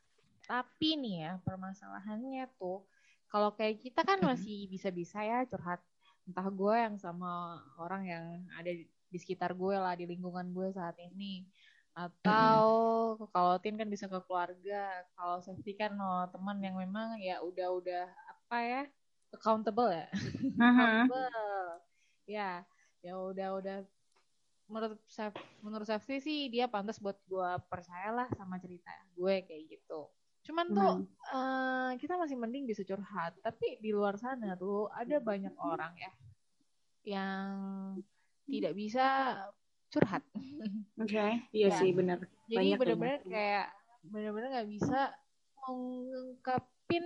Tapi 0.47 0.89
nih 1.03 1.15
ya, 1.27 1.31
permasalahannya 1.45 2.43
tuh 2.59 2.79
kalau 3.27 3.51
kayak 3.51 3.83
kita 3.83 4.01
kan 4.07 4.19
masih 4.23 4.71
bisa-bisa 4.71 5.19
ya 5.23 5.43
curhat. 5.47 5.83
Entah 6.27 6.47
gue 6.47 6.75
yang 6.75 6.95
sama 6.99 7.59
orang 7.79 8.03
yang 8.07 8.25
ada 8.55 8.71
di 9.07 9.17
sekitar 9.19 9.55
gue 9.55 9.75
lah 9.75 9.95
di 9.95 10.07
lingkungan 10.07 10.51
gue 10.51 10.71
saat 10.71 10.95
ini. 10.99 11.43
Atau 11.91 12.61
kalau 13.31 13.55
Tin 13.59 13.75
kan 13.75 13.87
bisa 13.91 14.07
ke 14.07 14.19
keluarga. 14.23 15.03
Kalau 15.15 15.43
Safety 15.43 15.75
kan 15.75 15.95
no, 15.95 16.27
teman 16.31 16.59
yang 16.63 16.79
memang 16.79 17.19
ya 17.19 17.43
udah-udah 17.43 18.07
apa 18.07 18.57
ya 18.63 18.83
accountable 19.35 19.91
ya. 19.91 20.07
Accountable. 20.55 21.31
Ya 22.27 22.51
ya 23.03 23.13
udah 23.19 23.49
udah. 23.59 23.77
Menurut 24.67 24.99
menurut 25.63 25.87
Safety 25.87 26.19
sih 26.19 26.39
dia 26.51 26.67
pantas 26.67 26.99
buat 26.99 27.19
gue 27.27 27.49
percayalah 27.71 28.27
sama 28.35 28.59
cerita 28.59 28.91
gue 29.15 29.43
kayak 29.47 29.63
gitu 29.79 30.11
cuman 30.47 30.65
tuh 30.71 30.91
eh, 31.27 31.91
kita 31.99 32.15
masih 32.15 32.39
mending 32.39 32.63
bisa 32.63 32.81
curhat 32.81 33.35
tapi 33.43 33.75
di 33.83 33.91
luar 33.91 34.15
sana 34.15 34.55
tuh 34.55 34.87
ada 34.89 35.19
banyak 35.19 35.51
orang 35.59 35.91
ya 35.99 36.11
yang 37.03 37.51
tidak 38.47 38.73
bisa 38.73 39.05
curhat 39.91 40.23
Oke, 41.03 41.45
iya 41.53 41.69
Ya. 41.69 41.77
sih 41.77 41.91
benar. 41.93 42.25
jadi 42.47 42.55
banyak. 42.57 43.29
kayak 43.29 43.67
bener-bener 44.07 44.47
nggak 44.49 44.69
bisa 44.71 44.99
mengungkapin 45.61 47.05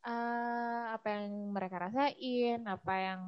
eh, 0.00 0.84
apa 0.94 1.06
yang 1.10 1.52
mereka 1.52 1.76
rasain 1.84 2.60
apa 2.64 2.94
yang 2.96 3.22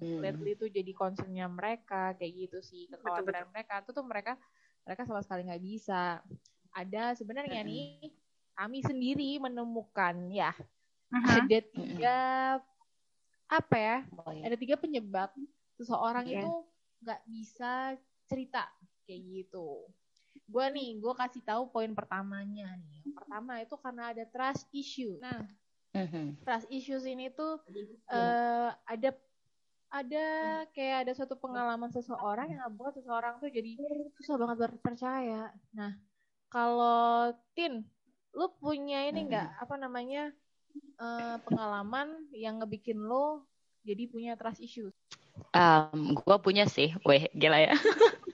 Hmm. 0.00 0.24
lately 0.24 0.56
itu 0.56 0.64
jadi 0.72 0.96
concernnya 0.96 1.44
mereka 1.44 2.16
kayak 2.16 2.32
gitu 2.48 2.58
sih 2.64 2.88
kekhawatiran 2.88 3.52
mereka 3.52 3.84
itu 3.84 3.92
tuh 3.92 4.00
mereka 4.00 4.32
mereka 4.80 5.04
sama 5.04 5.20
sekali 5.20 5.44
nggak 5.44 5.60
bisa 5.60 6.24
ada 6.72 7.12
sebenarnya 7.12 7.60
Mm-mm. 7.60 7.68
nih 7.68 7.88
kami 8.60 8.84
sendiri 8.84 9.40
menemukan 9.40 10.28
ya 10.28 10.52
Aha. 11.08 11.40
ada 11.40 11.58
tiga 11.72 12.18
apa 13.48 13.76
ya 13.80 13.98
Oh, 14.20 14.28
iya. 14.30 14.52
ada 14.52 14.56
tiga 14.60 14.76
penyebab 14.76 15.32
seseorang 15.80 16.28
Oke. 16.28 16.36
itu 16.36 16.52
nggak 17.00 17.20
bisa 17.24 17.96
cerita 18.28 18.68
kayak 19.08 19.20
gitu. 19.26 19.88
Gue 20.46 20.66
nih, 20.70 21.00
gue 21.00 21.12
kasih 21.16 21.42
tahu 21.42 21.72
poin 21.72 21.90
pertamanya 21.96 22.76
nih. 22.78 23.02
Yang 23.02 23.16
pertama 23.16 23.52
itu 23.64 23.74
karena 23.80 24.02
ada 24.14 24.24
trust 24.28 24.68
issue. 24.70 25.18
Nah, 25.18 25.40
Mhm. 25.90 26.38
trust 26.46 26.68
issues 26.70 27.02
ini 27.08 27.32
tuh 27.32 27.58
eh, 28.12 28.70
ada 28.86 29.10
ada 29.90 30.26
kayak 30.70 30.96
ada 31.06 31.12
suatu 31.18 31.34
pengalaman 31.34 31.90
seseorang 31.90 32.54
yang 32.54 32.70
buat 32.78 32.94
seseorang 32.94 33.42
tuh 33.42 33.50
jadi 33.50 33.74
susah 34.20 34.38
banget 34.38 34.70
berpercaya. 34.70 35.50
Nah, 35.74 35.98
kalau 36.46 37.34
Tin, 37.58 37.82
lu 38.34 38.46
punya 38.62 39.10
ini 39.10 39.26
nggak 39.26 39.58
apa 39.58 39.74
namanya 39.74 40.30
eh, 41.00 41.36
pengalaman 41.42 42.30
yang 42.30 42.62
ngebikin 42.62 42.98
lo 43.02 43.42
jadi 43.82 44.04
punya 44.06 44.32
trust 44.36 44.60
issues? 44.60 44.94
Um, 45.56 46.12
gue 46.14 46.36
punya 46.44 46.68
sih, 46.68 46.92
weh 47.08 47.26
gila 47.32 47.58
ya. 47.58 47.74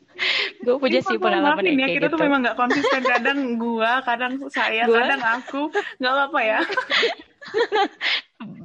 gue 0.67 0.77
punya 0.81 0.99
Ini 1.05 1.07
sih 1.07 1.17
pengalaman 1.23 1.63
maafin 1.63 1.67
yang 1.71 1.79
ya, 1.79 1.87
kayak 1.87 1.97
kita 1.97 2.07
gitu. 2.11 2.15
tuh 2.17 2.21
memang 2.27 2.41
nggak 2.43 2.59
konsisten. 2.59 3.03
Kadang 3.15 3.39
gua, 3.61 3.93
kadang 4.03 4.33
saya, 4.51 4.83
Gua? 4.91 5.07
kadang 5.07 5.23
aku. 5.23 5.63
Nggak 6.03 6.13
apa-apa 6.13 6.41
ya. 6.43 6.59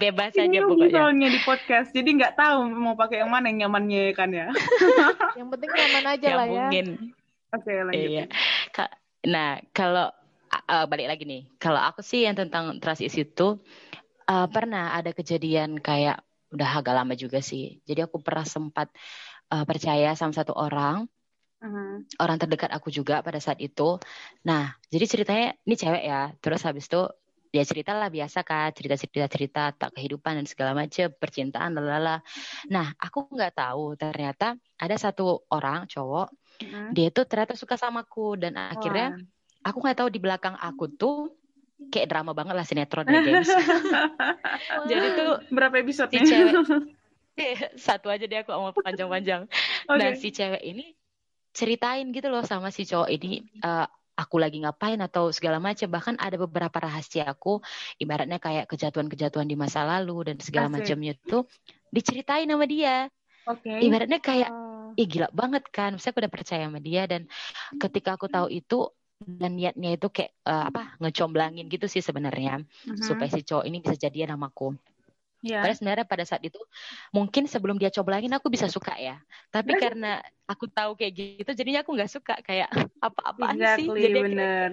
Bebas 0.01 0.33
Ini 0.33 0.50
aja 0.50 0.59
pokoknya. 0.65 0.89
soalnya 0.89 1.27
di 1.29 1.39
podcast. 1.45 1.89
Jadi 1.93 2.09
nggak 2.17 2.33
tahu 2.33 2.57
mau 2.73 2.97
pakai 2.97 3.21
yang 3.21 3.29
mana 3.29 3.53
yang 3.53 3.69
nyamannya 3.69 4.11
kan 4.17 4.33
ya. 4.33 4.50
Yang 5.38 5.47
penting 5.53 5.69
nyaman 5.69 6.05
aja 6.09 6.27
lah 6.33 6.47
ya. 6.50 6.67
Nyambungin. 6.67 6.88
Oke, 7.51 7.73
lanjut. 7.85 8.09
Iya. 8.09 8.25
Nah, 9.29 9.61
kalau 9.69 10.09
uh, 10.51 10.86
balik 10.88 11.08
lagi 11.08 11.24
nih, 11.24 11.41
kalau 11.58 11.79
aku 11.79 12.03
sih 12.03 12.27
yang 12.27 12.36
tentang 12.36 12.77
trust 12.84 13.03
issue 13.03 13.24
itu 13.27 13.60
uh, 14.27 14.48
pernah 14.51 14.96
ada 14.96 15.12
kejadian 15.15 15.79
kayak 15.79 16.24
udah 16.51 16.70
agak 16.84 16.93
lama 16.96 17.13
juga 17.15 17.39
sih. 17.39 17.79
Jadi 17.88 18.03
aku 18.03 18.20
pernah 18.20 18.43
sempat 18.43 18.91
uh, 19.51 19.63
percaya 19.63 20.12
sama 20.20 20.36
satu 20.36 20.51
orang, 20.55 21.08
Mhm. 21.62 22.17
orang 22.17 22.38
terdekat 22.41 22.74
aku 22.74 22.89
juga 22.89 23.22
pada 23.22 23.38
saat 23.38 23.62
itu. 23.62 24.01
Nah, 24.50 24.74
jadi 24.89 25.05
ceritanya 25.05 25.48
ini 25.62 25.75
cewek 25.77 26.03
ya. 26.03 26.34
Terus 26.41 26.65
habis 26.65 26.89
itu 26.89 27.05
ya 27.53 27.62
cerita 27.62 27.93
lah 27.93 28.10
biasa 28.10 28.41
kan, 28.41 28.74
cerita-cerita 28.74 29.27
cerita 29.29 29.63
tak 29.70 29.93
kehidupan 29.93 30.41
dan 30.41 30.48
segala 30.50 30.74
macam, 30.74 31.13
percintaan 31.22 31.77
lalala. 31.77 32.25
Nah, 32.74 32.98
aku 32.98 33.29
nggak 33.29 33.53
tahu 33.62 33.93
ternyata 33.93 34.58
ada 34.81 34.96
satu 34.98 35.46
orang 35.53 35.86
cowok 35.86 36.34
Mhm. 36.62 36.93
dia 36.93 37.10
tuh 37.10 37.25
ternyata 37.25 37.58
suka 37.58 37.75
sama 37.77 38.05
aku 38.05 38.38
dan 38.38 38.53
akhirnya 38.58 39.17
Wah. 39.17 39.40
Aku 39.62 39.77
nggak 39.82 39.98
tahu 39.98 40.10
di 40.10 40.20
belakang 40.22 40.56
aku 40.58 40.89
tuh 40.89 41.34
kayak 41.89 42.13
drama 42.13 42.32
banget 42.38 42.53
lah 42.53 42.65
sinetron 42.65 43.10
ya 43.10 43.22
gengs. 43.25 43.50
Jadi 44.89 45.08
tuh 45.18 45.32
berapa 45.50 45.75
episode 45.82 46.13
si 46.13 46.20
cewek 46.22 46.53
eh, 47.38 47.58
satu 47.89 48.13
aja 48.13 48.25
deh 48.30 48.46
aku 48.46 48.53
mau 48.53 48.74
panjang-panjang. 48.75 49.50
Nah 49.89 50.10
si 50.13 50.30
cewek 50.30 50.62
ini 50.62 50.94
ceritain 51.51 52.08
gitu 52.13 52.32
loh 52.32 52.46
sama 52.46 52.70
si 52.70 52.86
cowok 52.86 53.10
ini 53.12 53.44
eh, 53.44 53.88
aku 54.15 54.38
lagi 54.38 54.62
ngapain 54.62 55.00
atau 55.01 55.34
segala 55.34 55.58
macam 55.58 55.89
bahkan 55.89 56.15
ada 56.22 56.38
beberapa 56.38 56.77
rahasia 56.77 57.25
aku 57.25 57.60
ibaratnya 57.98 58.38
kayak 58.38 58.70
kejatuhan-kejatuhan 58.70 59.50
di 59.50 59.58
masa 59.58 59.84
lalu 59.84 60.32
dan 60.32 60.38
segala 60.38 60.70
macamnya 60.70 61.18
tuh 61.25 61.50
diceritain 61.89 62.46
sama 62.46 62.70
dia 62.70 63.10
Oke. 63.50 63.82
ibaratnya 63.82 64.22
kayak 64.22 64.51
Oh. 64.91 65.00
ih 65.00 65.08
gila 65.08 65.32
banget 65.32 65.63
kan 65.72 65.96
saya 65.96 66.12
udah 66.12 66.27
percaya 66.27 66.68
sama 66.68 66.84
dia 66.84 67.08
dan 67.08 67.24
ketika 67.80 68.20
aku 68.20 68.27
tahu 68.27 68.51
itu 68.51 68.91
dan 69.21 69.53
niatnya 69.53 69.93
itu 69.93 70.07
kayak 70.07 70.33
uh, 70.43 70.67
apa 70.67 70.97
ngecomblangin 70.97 71.69
gitu 71.69 71.85
sih 71.85 72.01
sebenarnya 72.01 72.61
Mhm. 72.89 73.05
supaya 73.05 73.29
si 73.29 73.41
cowok 73.41 73.65
ini 73.65 73.77
bisa 73.79 73.95
jadian 73.95 74.33
sama 74.33 74.49
aku. 74.49 74.73
Iya. 75.41 75.57
Padahal 75.61 75.77
sebenarnya 75.77 76.05
pada 76.05 76.23
saat 76.23 76.41
itu 76.41 76.57
mungkin 77.09 77.49
sebelum 77.49 77.77
dia 77.77 77.89
coblangin 77.89 78.29
aku 78.29 78.49
bisa 78.49 78.69
suka 78.69 78.93
ya. 78.95 79.17
Tapi 79.49 79.73
karena 79.73 80.21
aku 80.45 80.69
tahu 80.69 80.93
kayak 80.93 81.13
gitu 81.41 81.51
jadinya 81.51 81.81
aku 81.81 81.97
nggak 81.97 82.11
suka 82.11 82.35
kayak 82.41 82.69
apa-apaan 83.01 83.57
sih. 83.57 83.89
Exactly, 83.89 84.01
Jadi 84.05 84.13
akhirnya- 84.13 84.25
bener. 84.25 84.71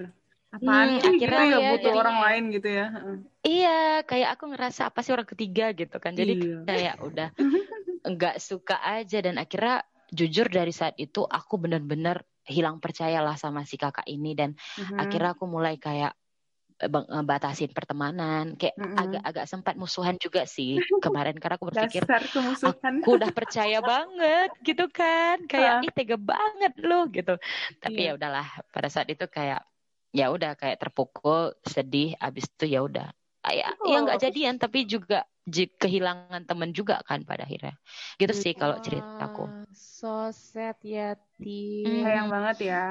Apaan 0.49 0.87
Hmm, 0.89 0.97
sih 0.97 1.13
gitu 1.21 1.29
akhirnya 1.29 1.45
ya 1.45 1.57
ya, 1.61 1.69
butuh 1.77 1.93
orang 1.93 2.17
lain 2.25 2.43
gitu 2.49 2.69
ya. 2.73 2.85
Iya, 3.45 3.79
kayak 4.01 4.29
aku 4.33 4.43
ngerasa 4.49 4.81
apa 4.89 4.99
sih 5.05 5.13
orang 5.13 5.29
ketiga 5.29 5.65
gitu 5.73 5.97
kan. 6.01 6.17
Jadi 6.17 6.33
Iya. 6.41 6.57
kayak 6.69 6.95
udah 7.05 7.29
nggak 8.13 8.35
suka 8.41 8.81
aja 8.81 9.21
dan 9.21 9.37
akhirnya 9.37 9.85
jujur 10.09 10.49
dari 10.49 10.73
saat 10.73 10.97
itu 10.97 11.21
aku 11.21 11.61
benar-benar 11.61 12.25
hilang 12.49 12.81
percayalah 12.81 13.37
sama 13.37 13.63
si 13.63 13.77
kakak 13.77 14.05
ini 14.05 14.33
dan 14.33 14.57
Mhm. 14.75 14.97
akhirnya 14.97 15.31
aku 15.37 15.45
mulai 15.45 15.77
kayak 15.77 16.17
eh, 16.79 16.87
bang- 16.87 17.05
ngebatasin 17.05 17.75
pertemanan 17.75 18.55
kayak 18.55 18.73
Mm-mm. 18.79 18.95
agak-agak 18.95 19.45
sempat 19.45 19.75
musuhan 19.75 20.15
juga 20.15 20.47
sih 20.47 20.79
kemarin 21.05 21.35
karena 21.35 21.59
aku 21.59 21.69
berpikir 21.69 22.07
aku 22.63 23.09
udah 23.19 23.29
percaya 23.35 23.83
banget 23.83 24.49
gitu 24.63 24.87
kan 24.87 25.43
kayak 25.45 25.83
Ah. 25.83 25.85
ih 25.85 25.91
tega 25.91 26.15
banget 26.15 26.73
loh 26.79 27.03
gitu 27.11 27.35
tapi 27.77 27.99
Iya. 28.07 28.15
ya 28.15 28.17
udahlah 28.17 28.47
pada 28.71 28.87
saat 28.87 29.11
itu 29.11 29.27
kayak 29.27 29.59
ya 30.09 30.31
udah 30.31 30.55
kayak 30.55 30.79
terpukul 30.79 31.51
sedih 31.67 32.15
abis 32.17 32.47
itu 32.47 32.65
ya 32.65 32.81
udah 32.81 33.11
Ah, 33.39 33.55
ya 33.55 33.71
ya 33.83 33.97
Oh. 33.99 34.03
nggak 34.03 34.19
jadian 34.19 34.55
tapi 34.55 34.83
juga 34.83 35.23
kehilangan 35.81 36.41
temen 36.49 36.69
juga 36.77 37.01
kan 37.07 37.19
pada 37.29 37.43
akhirnya 37.47 37.73
gitu 38.21 38.33
sih 38.33 38.53
kalau 38.61 38.75
ceritaku 38.85 39.41
Wah, 39.47 39.65
So 39.73 40.31
sad 40.31 40.77
ya, 40.83 41.15
Ti. 41.39 41.85
Hmm. 41.85 42.03
Sayang 42.05 42.27
banget 42.33 42.57
ya. 42.69 42.83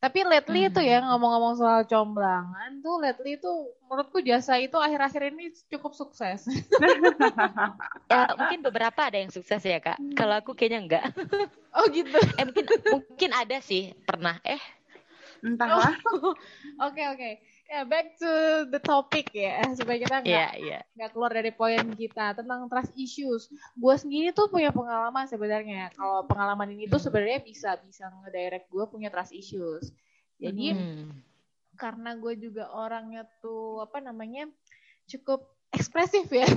Tapi 0.00 0.18
lately 0.24 0.60
Hmm. 0.64 0.68
itu 0.72 0.80
ya 0.80 0.96
ngomong-ngomong 1.04 1.54
soal 1.60 1.80
comblangan 1.84 2.70
tuh 2.80 2.96
lately 3.04 3.36
itu 3.36 3.50
menurutku 3.84 4.18
jasa 4.24 4.56
itu 4.56 4.76
akhir-akhir 4.80 5.22
ini 5.28 5.52
cukup 5.68 5.92
sukses. 5.92 6.48
ya 8.10 8.32
mungkin 8.34 8.60
beberapa 8.64 9.00
ada 9.06 9.18
yang 9.20 9.30
sukses 9.30 9.60
ya 9.62 9.78
kak 9.78 9.98
kalau 10.18 10.40
aku 10.40 10.56
kayaknya 10.56 10.80
enggak 10.82 11.04
oh 11.76 11.84
gitu. 11.92 12.16
eh 12.40 12.44
mungkin 12.48 12.66
mungkin 12.88 13.30
ada 13.36 13.56
sih 13.62 13.92
pernah 14.08 14.40
eh 14.42 14.60
Entahlah. 15.44 15.96
Oke 16.84 17.02
oke. 17.12 17.30
Ya 17.70 17.86
back 17.86 18.18
to 18.18 18.30
the 18.66 18.82
topic 18.82 19.30
ya 19.30 19.62
supaya 19.78 20.02
kita 20.02 20.26
nggak 20.26 20.50
iya 20.58 20.82
nggak 20.98 21.10
keluar 21.14 21.30
dari 21.30 21.54
poin 21.54 21.86
kita 21.94 22.34
tentang 22.34 22.66
trust 22.66 22.90
issues. 22.98 23.46
Gue 23.78 23.94
sendiri 23.94 24.34
tuh 24.34 24.50
punya 24.50 24.74
pengalaman 24.74 25.30
sebenarnya. 25.30 25.94
Kalau 25.94 26.26
pengalaman 26.26 26.74
ini 26.74 26.90
tuh 26.90 26.98
sebenarnya 26.98 27.38
bisa 27.38 27.78
bisa 27.86 28.10
ngedirect 28.10 28.66
gue 28.66 28.84
punya 28.90 29.06
trust 29.06 29.30
issues. 29.30 29.94
Jadi 30.42 30.74
Hmm. 30.74 31.14
karena 31.78 32.18
gue 32.18 32.34
juga 32.42 32.74
orangnya 32.74 33.22
tuh 33.38 33.86
apa 33.86 34.02
namanya 34.02 34.50
cukup 35.06 35.46
ekspresif 35.70 36.26
ya. 36.26 36.50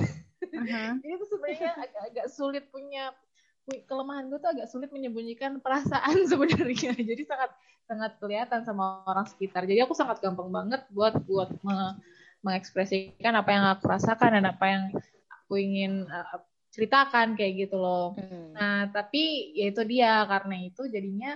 Mhm. 0.50 0.98
Jadi 1.06 1.14
tuh 1.14 1.28
sebenarnya 1.30 1.70
agak-agak 1.78 2.26
sulit 2.26 2.66
punya 2.74 3.14
pu- 3.14 3.23
kelemahan 3.64 4.28
gue 4.28 4.38
tuh 4.40 4.50
agak 4.52 4.68
sulit 4.68 4.92
menyembunyikan 4.92 5.58
perasaan 5.64 6.24
sebenarnya. 6.30 6.92
Jadi 6.92 7.22
sangat 7.24 7.50
sangat 7.84 8.12
kelihatan 8.20 8.60
sama 8.64 9.04
orang 9.08 9.28
sekitar. 9.28 9.64
Jadi 9.64 9.80
aku 9.84 9.96
sangat 9.96 10.20
gampang 10.20 10.48
banget 10.52 10.84
buat 10.92 11.16
buat 11.24 11.52
me- 11.64 11.96
mengekspresikan 12.44 13.32
apa 13.40 13.50
yang 13.56 13.64
aku 13.72 13.88
rasakan 13.88 14.36
dan 14.36 14.44
apa 14.52 14.64
yang 14.68 14.84
aku 15.32 15.56
ingin 15.56 16.04
uh, 16.08 16.44
ceritakan 16.76 17.40
kayak 17.40 17.68
gitu 17.68 17.80
loh. 17.80 18.12
Hmm. 18.20 18.52
Nah, 18.52 18.80
tapi 18.92 19.56
ya 19.56 19.72
itu 19.72 19.82
dia 19.88 20.24
karena 20.28 20.56
itu 20.60 20.82
jadinya 20.92 21.32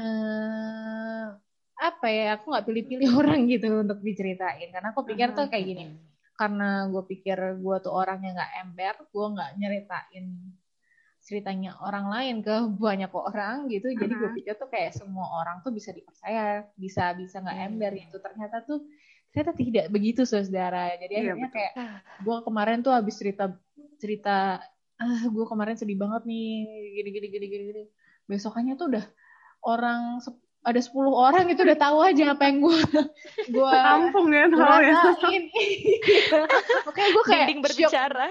eh 0.00 1.24
apa 1.76 2.06
ya? 2.08 2.40
Aku 2.40 2.52
nggak 2.52 2.66
pilih-pilih 2.68 3.08
orang 3.20 3.44
gitu 3.52 3.68
untuk 3.84 4.00
diceritain 4.00 4.72
karena 4.72 4.96
aku 4.96 5.04
pikir 5.04 5.36
tuh 5.36 5.52
kayak 5.52 5.64
gini. 5.64 5.84
Karena 6.36 6.88
gue 6.88 7.04
pikir 7.04 7.36
gue 7.60 7.76
tuh 7.80 7.92
orang 7.92 8.20
yang 8.20 8.36
nggak 8.36 8.52
ember, 8.64 8.94
gue 9.08 9.26
nggak 9.36 9.50
nyeritain 9.56 10.24
ceritanya 11.26 11.74
orang 11.82 12.06
lain 12.06 12.34
ke 12.46 12.54
banyak 12.78 13.10
orang 13.10 13.66
gitu. 13.66 13.90
Jadi 13.90 14.14
gue 14.14 14.30
Mhm. 14.30 14.36
pikir 14.38 14.54
tuh 14.62 14.70
kayak 14.70 14.94
semua 14.94 15.26
orang 15.42 15.58
tuh 15.66 15.74
bisa 15.74 15.90
dipercaya, 15.90 16.70
bisa 16.78 17.10
bisa 17.18 17.42
nggak 17.42 17.58
Hmm. 17.58 17.66
ember 17.74 17.92
gitu. 17.98 18.16
Ternyata 18.22 18.62
tuh 18.62 18.86
ternyata 19.34 19.52
tidak 19.58 19.84
begitu 19.90 20.22
saudara. 20.22 20.94
Jadi 21.02 21.12
Iya, 21.18 21.34
akhirnya 21.34 21.48
betul. 21.50 21.56
kayak 21.58 21.72
gue 22.22 22.36
kemarin 22.46 22.78
tuh 22.86 22.92
habis 22.94 23.14
cerita 23.18 23.44
cerita 23.98 24.62
ah 24.96 25.22
gue 25.28 25.44
kemarin 25.44 25.76
sedih 25.76 25.98
banget 26.00 26.24
nih 26.24 26.64
gini 26.96 27.08
gini 27.12 27.26
gini 27.28 27.46
gini 27.52 27.64
gini 27.68 27.82
besokannya 28.24 28.80
tuh 28.80 28.86
udah 28.96 29.04
orang 29.60 30.24
ada 30.66 30.80
10 30.82 30.98
orang 31.08 31.46
itu 31.46 31.62
udah 31.62 31.78
tahu 31.78 31.98
aja 32.02 32.34
apa 32.34 32.42
yang 32.50 32.58
gue 32.58 32.74
gue 33.54 33.70
Kampung 33.70 34.26
ya 34.28 34.50
gue 34.50 34.58
tau 34.58 34.82
ya. 34.82 34.98
makanya 36.86 37.08
gue 37.14 37.24
kayak 37.24 37.46
Dinding 37.46 37.60
shock, 37.62 37.64
berbicara. 37.70 38.26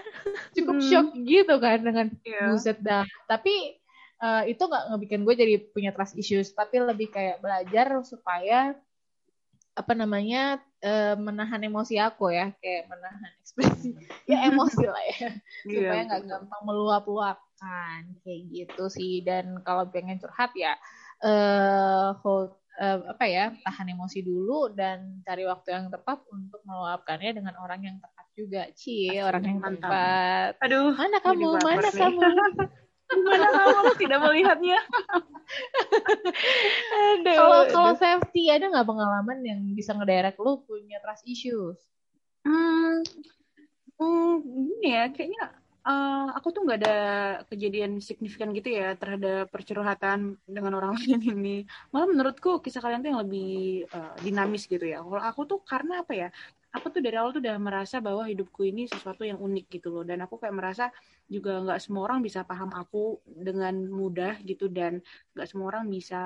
Cukup 0.51 0.75
Hmm. 0.75 0.83
shock 0.83 1.07
gitu 1.15 1.55
kan 1.57 1.77
dengan 1.79 2.07
Iya. 2.21 2.41
buset 2.51 2.77
dah. 2.79 3.07
Tapi 3.25 3.79
eh, 4.15 4.43
itu 4.47 4.59
nggak 4.61 4.83
ngebikin 4.91 5.21
gue 5.23 5.33
jadi 5.33 5.55
punya 5.69 5.91
trust 5.91 6.15
issues 6.15 6.51
tapi 6.51 6.79
lebih 6.79 7.07
kayak 7.07 7.39
belajar 7.39 8.03
supaya 8.03 8.75
apa 9.71 9.91
namanya 9.91 10.59
eh, 10.79 11.15
menahan 11.15 11.59
emosi 11.61 11.99
aku 11.99 12.31
ya 12.31 12.51
kayak 12.59 12.87
menahan 12.87 13.31
ekspresi 13.39 13.95
ya 14.23 14.43
emosi 14.47 14.83
lah 14.83 15.03
ya. 15.09 15.29
Iya, 15.63 15.79
supaya 15.79 16.01
nggak 16.03 16.23
gampang 16.25 16.61
meluap-luapkan 16.63 17.99
kayak 18.23 18.41
gitu 18.51 18.83
sih. 18.87 19.23
Dan 19.23 19.63
kalau 19.63 19.87
pengen 19.87 20.19
curhat 20.19 20.51
ya 20.51 20.75
eh 21.23 22.07
hold 22.19 22.59
eh, 22.75 22.99
apa 23.07 23.25
ya 23.27 23.55
tahan 23.63 23.87
emosi 23.95 24.19
dulu 24.19 24.75
dan 24.75 25.23
cari 25.23 25.47
waktu 25.47 25.71
yang 25.71 25.87
tepat 25.87 26.19
untuk 26.27 26.59
meluapkannya 26.67 27.31
dengan 27.31 27.55
orang 27.59 27.87
yang 27.87 27.97
tepat 28.03 28.25
juga 28.35 28.67
cie 28.75 29.15
Asik, 29.15 29.27
orang 29.31 29.43
yang 29.47 29.59
mantap. 29.63 29.87
tepat 29.87 30.51
Aduh. 30.59 30.91
mana 30.91 31.17
kamu 31.23 31.47
mana 31.63 31.87
nih. 31.87 31.95
kamu 31.95 32.21
Gimana 33.05 33.47
kamu 33.53 33.91
tidak 34.01 34.17
melihatnya? 34.17 34.79
Aduh, 37.13 37.37
kalau 37.37 37.61
kalau 37.69 37.93
safety 37.93 38.49
ada 38.49 38.65
nggak 38.65 38.89
pengalaman 38.89 39.45
yang 39.45 39.61
bisa 39.77 39.93
ngedirect 39.93 40.41
lu 40.41 40.65
punya 40.65 40.97
trust 41.05 41.21
issues 41.29 41.77
Hmm, 42.45 43.01
hmm, 43.97 44.33
gini 44.45 44.89
ya, 44.93 45.09
kayaknya 45.09 45.49
eh, 45.87 46.25
aku 46.37 46.47
tuh 46.55 46.61
nggak 46.65 46.79
ada 46.81 46.91
kejadian 47.49 47.91
signifikan 48.09 48.49
gitu 48.57 48.69
ya 48.79 48.85
terhadap 48.99 49.43
percurhatan 49.53 50.19
dengan 50.55 50.73
orang 50.79 50.91
lain 50.99 51.21
ini. 51.31 51.49
Malah 51.93 52.07
menurutku 52.11 52.49
kisah 52.63 52.81
kalian 52.83 53.01
tuh 53.03 53.09
yang 53.13 53.21
lebih 53.25 53.45
eh, 53.95 54.13
dinamis 54.25 54.63
gitu 54.71 54.85
ya. 54.93 54.97
Kalau 55.05 55.21
aku 55.29 55.41
tuh 55.51 55.59
karena 55.71 55.93
apa 56.03 56.13
ya? 56.21 56.27
Aku 56.75 56.87
tuh 56.93 56.99
dari 57.05 57.15
awal 57.15 57.31
tuh 57.35 57.39
udah 57.45 57.55
merasa 57.67 57.95
bahwa 58.03 58.23
hidupku 58.31 58.61
ini 58.67 58.81
sesuatu 58.93 59.23
yang 59.29 59.39
unik 59.39 59.65
gitu 59.79 59.87
loh. 59.93 60.03
Dan 60.09 60.17
aku 60.25 60.35
kayak 60.41 60.55
merasa 60.59 60.83
juga 61.33 61.49
nggak 61.63 61.79
semua 61.83 62.01
orang 62.07 62.19
bisa 62.27 62.39
paham 62.49 62.69
aku 62.75 62.97
dengan 63.47 63.73
mudah 63.99 64.33
gitu 64.49 64.65
dan 64.77 64.99
nggak 65.33 65.47
semua 65.49 65.67
orang 65.71 65.85
bisa 65.95 66.17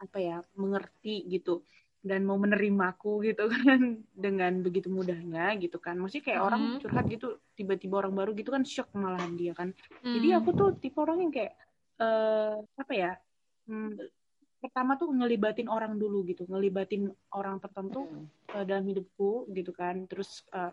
apa 0.00 0.16
ya 0.16 0.36
mengerti 0.56 1.28
gitu 1.28 1.60
dan 2.00 2.24
mau 2.24 2.40
menerima 2.40 2.96
aku 2.96 3.20
gitu 3.28 3.44
kan 3.52 4.00
dengan 4.24 4.52
begitu 4.64 4.88
mudahnya 4.88 5.52
gitu 5.60 5.76
kan. 5.76 6.00
Maksudnya 6.00 6.24
kayak 6.32 6.42
orang 6.42 6.60
Mhm. 6.64 6.78
curhat 6.80 7.04
gitu 7.12 7.28
tiba-tiba 7.56 8.00
orang 8.00 8.14
baru 8.16 8.30
gitu 8.32 8.50
kan 8.52 8.64
shock 8.64 8.88
malahan 8.96 9.36
dia 9.36 9.52
kan. 9.52 9.76
Hmm. 10.00 10.14
jadi 10.16 10.40
aku 10.40 10.50
tuh 10.56 10.68
tipe 10.80 10.96
orang 10.96 11.20
yang 11.28 11.32
kayak 11.32 11.52
eh 12.00 12.56
apa 12.80 12.92
ya 12.96 13.12
hmm, 13.68 14.00
pertama 14.64 14.96
tuh 14.96 15.12
ngelibatin 15.12 15.68
orang 15.68 16.00
dulu 16.00 16.24
gitu 16.24 16.48
ngelibatin 16.48 17.12
orang 17.36 17.60
tertentu 17.60 18.08
eh, 18.56 18.64
dalam 18.64 18.88
hidupku 18.88 19.52
gitu 19.52 19.72
kan. 19.76 20.08
Terus 20.08 20.48
eh, 20.56 20.72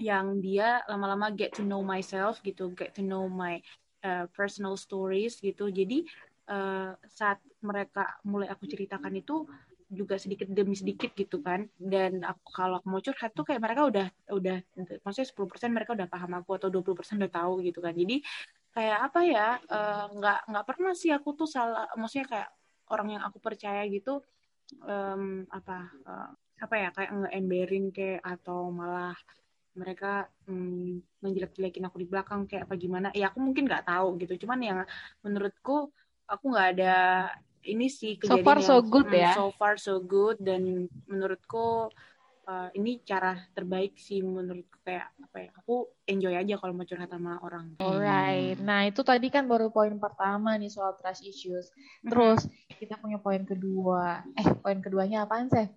yang 0.00 0.40
dia 0.40 0.80
lama-lama 0.88 1.28
get 1.32 1.52
to 1.52 1.60
know 1.60 1.84
myself 1.84 2.40
gitu 2.40 2.72
get 2.72 2.96
to 2.96 3.04
know 3.04 3.28
my 3.28 3.60
eh, 4.00 4.24
personal 4.32 4.80
stories 4.80 5.36
gitu. 5.44 5.68
Jadi 5.68 6.08
eh, 6.48 6.92
saat 7.04 7.36
mereka 7.60 8.16
mulai 8.24 8.48
aku 8.48 8.64
ceritakan 8.64 9.20
itu 9.20 9.44
juga 9.90 10.14
sedikit 10.22 10.46
demi 10.48 10.78
sedikit 10.78 11.10
gitu 11.18 11.42
kan. 11.42 11.66
Dan 11.76 12.22
aku 12.22 12.46
kalau 12.54 12.78
aku 12.78 12.86
mau 12.88 13.02
curhat 13.02 13.34
tuh 13.34 13.44
kayak 13.44 13.60
mereka 13.60 13.82
udah 13.90 14.06
udah 14.30 14.56
maksudnya 15.02 15.28
10% 15.28 15.70
mereka 15.74 15.90
udah 15.98 16.06
paham 16.06 16.32
aku 16.38 16.50
atau 16.56 16.68
20% 16.70 17.18
udah 17.20 17.32
tahu 17.32 17.52
gitu 17.66 17.78
kan. 17.82 17.92
Jadi 17.92 18.22
kayak 18.70 18.98
apa 19.10 19.20
ya 19.26 19.46
eh, 19.58 20.04
nggak 20.14 20.38
nggak 20.50 20.64
pernah 20.66 20.92
sih 20.94 21.10
aku 21.10 21.28
tuh 21.34 21.48
salah 21.50 21.90
maksudnya 21.98 22.26
kayak 22.30 22.48
orang 22.90 23.08
yang 23.18 23.22
aku 23.26 23.38
percaya 23.42 23.82
gitu 23.90 24.22
em, 24.86 25.46
apa 25.50 25.76
eh, 26.06 26.30
apa 26.64 26.74
ya 26.76 26.88
kayak 26.94 27.10
nge-emberin 27.18 27.84
kayak 27.90 28.20
atau 28.22 28.70
malah 28.70 29.16
mereka 29.74 30.28
mm, 30.50 31.22
menjelek-jelekin 31.22 31.86
aku 31.88 31.96
di 32.02 32.08
belakang 32.10 32.46
kayak 32.50 32.66
apa 32.68 32.74
gimana. 32.78 33.08
Ya 33.14 33.30
aku 33.30 33.38
mungkin 33.42 33.64
nggak 33.70 33.86
tahu 33.86 34.18
gitu. 34.22 34.46
Cuman 34.46 34.60
yang 34.60 34.78
menurutku 35.24 35.90
aku 36.30 36.44
nggak 36.52 36.68
ada 36.78 36.94
ini 37.64 37.86
sih 37.92 38.16
So 38.24 38.40
far 38.40 38.58
yang 38.60 38.68
so 38.68 38.76
good 38.80 39.08
mm, 39.08 39.20
ya. 39.20 39.32
so 39.36 39.52
far 39.56 39.74
so 39.76 40.00
good 40.00 40.40
dan 40.40 40.88
menurutku 41.04 41.92
uh, 42.48 42.68
ini 42.72 43.04
cara 43.04 43.36
terbaik 43.52 43.94
sih 44.00 44.24
menurutku 44.24 44.80
kayak 44.82 45.12
apa 45.22 45.36
ya 45.38 45.50
aku 45.54 45.86
enjoy 46.08 46.34
aja 46.34 46.54
kalau 46.58 46.72
mau 46.74 46.88
curhat 46.88 47.10
sama 47.12 47.38
orang. 47.44 47.76
Alright. 47.78 48.58
Hmm. 48.58 48.66
nah 48.66 48.80
itu 48.88 49.00
tadi 49.04 49.28
kan 49.30 49.46
baru 49.46 49.68
poin 49.70 49.94
pertama 50.00 50.56
nih 50.56 50.72
soal 50.72 50.96
trust 50.98 51.22
issues. 51.22 51.70
Terus 52.02 52.48
kita 52.80 52.96
punya 52.98 53.20
poin 53.20 53.44
kedua. 53.44 54.24
Eh 54.34 54.46
poin 54.58 54.80
keduanya 54.80 55.28
apaan 55.28 55.52
sih 55.52 55.68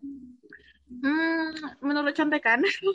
hmm, 1.01 1.81
menurut 1.87 2.13
contekan 2.19 2.59
itu 2.67 2.89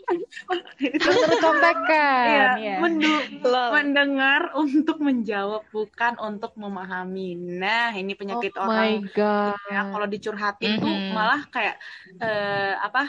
menurut 1.06 1.38
contekan 1.44 2.08
Iya, 2.26 2.42
ya 2.66 2.78
mendu- 2.82 3.26
mendengar 3.74 4.40
untuk 4.62 4.96
menjawab 5.08 5.62
bukan 5.74 6.12
untuk 6.28 6.52
memahami. 6.62 7.20
Nah, 7.62 7.88
ini 8.00 8.12
penyakit 8.20 8.52
oh 8.60 8.62
my 8.62 8.66
orang. 8.66 8.90
god 9.14 9.58
Ya, 9.70 9.78
kalau 9.90 10.06
dicurhatin 10.14 10.72
tuh 10.82 10.92
Mhm. 10.98 11.14
malah 11.16 11.40
kayak 11.54 11.74
eh, 12.22 12.72
apa? 12.86 13.00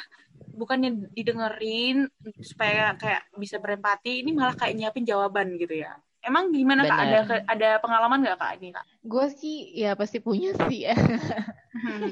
Bukannya 0.59 0.89
didengerin 1.17 1.95
supaya 2.51 2.81
kayak 3.01 3.21
bisa 3.43 3.57
berempati, 3.63 4.09
ini 4.21 4.31
malah 4.39 4.55
kayak 4.59 4.73
nyiapin 4.77 5.05
jawaban 5.11 5.47
gitu 5.61 5.73
ya. 5.85 5.91
Emang 6.19 6.51
gimana 6.51 6.83
kak? 6.83 6.97
Ada 6.99 7.19
Bener. 7.23 7.41
ada 7.47 7.69
pengalaman 7.79 8.19
nggak 8.23 8.37
kak 8.39 8.51
ini 8.59 8.69
kak? 8.75 8.85
gue 8.99 9.25
sih 9.31 9.57
ya 9.79 9.95
pasti 9.95 10.19
punya 10.19 10.51
sih 10.67 10.83
ya 10.91 10.95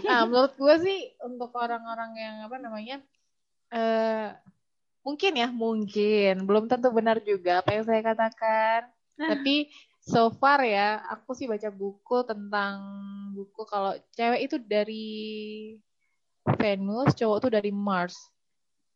Nah, 0.08 0.24
menurut 0.24 0.56
gue 0.56 0.76
sih 0.80 1.00
untuk 1.20 1.52
orang-orang 1.60 2.12
yang 2.16 2.36
apa 2.48 2.56
namanya 2.58 2.98
eh 3.68 4.32
mungkin 5.04 5.34
ya 5.36 5.48
mungkin 5.52 6.48
belum 6.48 6.72
tentu 6.72 6.88
benar 6.92 7.20
juga 7.24 7.60
apa 7.60 7.76
yang 7.76 7.84
saya 7.84 8.00
katakan. 8.00 8.88
Tapi 9.20 9.68
so 10.00 10.32
far 10.32 10.64
ya 10.64 11.04
aku 11.12 11.36
sih 11.36 11.52
baca 11.52 11.68
buku 11.68 12.24
tentang 12.24 12.76
buku 13.36 13.62
kalau 13.68 13.92
cewek 14.16 14.48
itu 14.48 14.56
dari 14.64 15.08
Venus, 16.56 17.12
cowok 17.12 17.38
tuh 17.44 17.52
dari 17.52 17.76
Mars. 17.76 18.16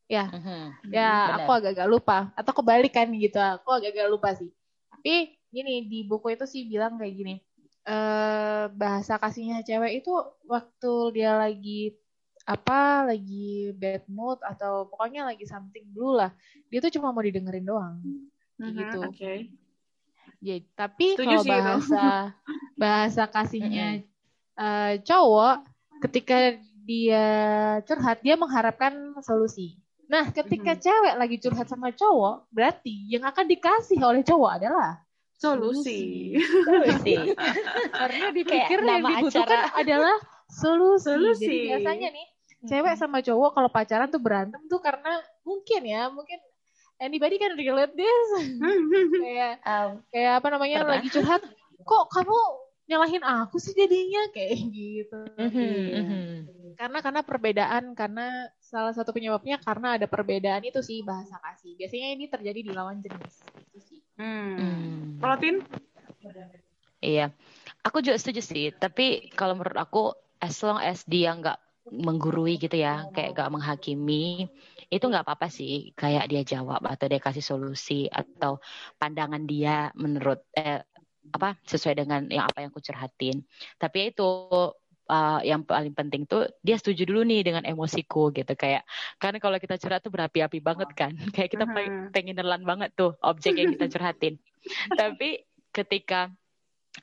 Ya, 0.07 0.31
Mhm. 0.31 0.91
ya 0.91 1.09
benar. 1.11 1.35
aku 1.43 1.51
agak-agak 1.51 1.87
lupa 1.91 2.17
atau 2.35 2.51
kebalikan 2.55 3.07
gitu. 3.15 3.39
Aku 3.39 3.75
agak-agak 3.75 4.07
lupa 4.07 4.31
sih. 4.39 4.51
Tapi 5.01 5.33
gini 5.49 5.89
di 5.89 6.05
buku 6.05 6.37
itu 6.37 6.45
sih 6.45 6.69
bilang 6.69 7.01
kayak 7.01 7.15
gini. 7.17 7.35
eh 7.81 8.69
bahasa 8.77 9.17
kasihnya 9.17 9.65
cewek 9.65 10.05
itu 10.05 10.13
waktu 10.45 10.93
dia 11.17 11.33
lagi 11.33 11.97
apa 12.45 13.09
lagi 13.09 13.73
bad 13.73 14.05
mood 14.05 14.37
atau 14.45 14.85
pokoknya 14.85 15.25
lagi 15.25 15.49
something 15.49 15.89
dulu 15.89 16.21
lah 16.21 16.29
dia 16.69 16.77
tuh 16.77 16.93
cuma 16.93 17.09
mau 17.09 17.25
didengerin 17.25 17.65
doang 17.65 17.97
Mhm, 18.61 18.69
gitu. 18.77 19.01
Oke. 19.09 19.33
jadi 20.45 20.61
tapi 20.77 21.17
kalau 21.17 21.41
bahasa 21.41 22.05
bahasa 22.77 23.23
kasihnya 23.25 24.05
eh, 24.61 24.93
cowok 25.01 25.65
ketika 26.05 26.61
dia 26.85 27.25
curhat 27.89 28.21
dia 28.21 28.37
mengharapkan 28.37 29.17
solusi 29.25 29.80
nah 30.11 30.27
ketika 30.27 30.75
Mhm. 30.75 30.81
cewek 30.83 31.13
lagi 31.15 31.35
curhat 31.39 31.67
sama 31.71 31.87
cowok 31.89 32.51
berarti 32.51 33.07
yang 33.07 33.23
akan 33.23 33.47
dikasih 33.47 33.95
oleh 34.03 34.21
cowok 34.21 34.51
adalah 34.59 34.99
Solusi. 35.33 36.37
Solusi. 36.37 37.15
karena 37.97 38.29
dipikir 38.29 38.77
Kayak 38.77 38.85
yang 38.85 39.01
nama 39.01 39.09
dibutuhkan 39.17 39.61
adalah 39.73 40.15
solusi. 40.45 41.05
Solusi. 41.09 41.47
Jadi 41.47 41.65
biasanya 41.65 42.09
nih 42.11 42.27
cewek 42.61 42.93
sama 42.93 43.25
cowok 43.25 43.49
kalau 43.49 43.69
pacaran 43.71 44.05
tuh 44.05 44.21
berantem 44.21 44.61
tuh 44.67 44.77
karena 44.77 45.17
mungkin 45.41 45.81
ya 45.81 46.13
mungkin 46.13 46.37
anybody 46.99 47.41
can 47.41 47.57
relate 47.57 47.95
this 47.97 48.27
kayak 49.17 49.57
Um, 49.65 49.89
kayak 50.13 50.43
apa 50.43 50.47
namanya 50.51 50.85
Pernah. 50.85 50.93
lagi 50.93 51.07
curhat 51.09 51.41
kok 51.81 52.03
kamu 52.13 52.37
nyalahin 52.91 53.23
aku 53.23 53.55
sih 53.63 53.71
jadinya 53.71 54.21
kayak 54.35 54.59
gitu. 54.75 55.17
mhm, 55.39 55.55
Iya. 55.55 56.01
mhm. 56.03 56.21
Karena 56.75 56.97
karena 57.05 57.21
perbedaan 57.23 57.83
karena 57.95 58.25
salah 58.59 58.91
satu 58.91 59.13
penyebabnya 59.15 59.61
karena 59.63 59.95
ada 59.95 60.07
perbedaan 60.09 60.63
itu 60.65 60.81
sih 60.83 60.99
bahasa 61.07 61.37
kasih. 61.39 61.77
Biasanya 61.79 62.07
ini 62.19 62.25
terjadi 62.27 62.59
di 62.67 62.71
lawan 62.75 62.99
jenis. 62.99 63.35
Itu 63.71 63.79
sih. 63.79 63.99
Hmm. 64.19 64.57
Hmm. 64.59 65.21
Kalau 65.23 65.37
Tin? 65.39 65.55
Iya, 67.01 67.33
aku 67.85 67.97
juga 68.05 68.17
setuju 68.21 68.41
sih. 68.45 68.65
Tapi 68.73 69.31
kalau 69.37 69.53
menurut 69.57 69.77
aku, 69.77 69.99
as 70.41 70.57
long 70.65 70.77
as 70.81 71.01
dia 71.05 71.33
nggak 71.33 71.57
menggurui 71.91 72.61
gitu 72.61 72.77
ya, 72.77 73.09
kayak 73.13 73.29
nggak 73.35 73.49
menghakimi, 73.53 74.47
itu 74.93 75.03
nggak 75.09 75.25
apa-apa 75.25 75.47
sih. 75.49 75.93
Kayak 75.97 76.25
dia 76.31 76.41
jawab 76.45 76.81
atau 76.85 77.05
dia 77.09 77.17
kasih 77.21 77.41
solusi 77.45 78.05
atau 78.09 78.61
pandangan 79.01 79.43
dia 79.49 79.89
menurut 79.97 80.45
eh, 80.57 80.85
apa 81.29 81.57
sesuai 81.69 82.01
dengan 82.01 82.25
yang 82.27 82.49
apa 82.49 82.65
yang 82.65 82.69
aku 82.73 82.81
curhatin. 82.81 83.45
Tapi 83.77 83.95
ya 84.01 84.05
itu 84.09 84.29
uh, 85.11 85.39
yang 85.43 85.61
paling 85.67 85.93
penting 85.93 86.23
tuh 86.25 86.47
dia 86.63 86.79
setuju 86.79 87.03
dulu 87.03 87.21
nih 87.27 87.45
dengan 87.45 87.63
emosiku 87.67 88.31
gitu. 88.33 88.55
Kayak 88.55 88.87
karena 89.19 89.37
kalau 89.37 89.57
kita 89.59 89.75
curhat 89.77 90.01
tuh 90.01 90.11
berapi-api 90.13 90.59
banget 90.63 90.89
kan. 90.95 91.11
Kayak 91.35 91.49
kita 91.53 91.65
pengen, 91.67 92.09
pengen 92.15 92.35
nelan 92.39 92.63
banget 92.63 92.95
tuh 92.95 93.13
objek 93.21 93.59
yang 93.59 93.75
kita 93.75 93.91
curhatin. 93.91 94.39
Tapi 94.99 95.43
ketika 95.71 96.31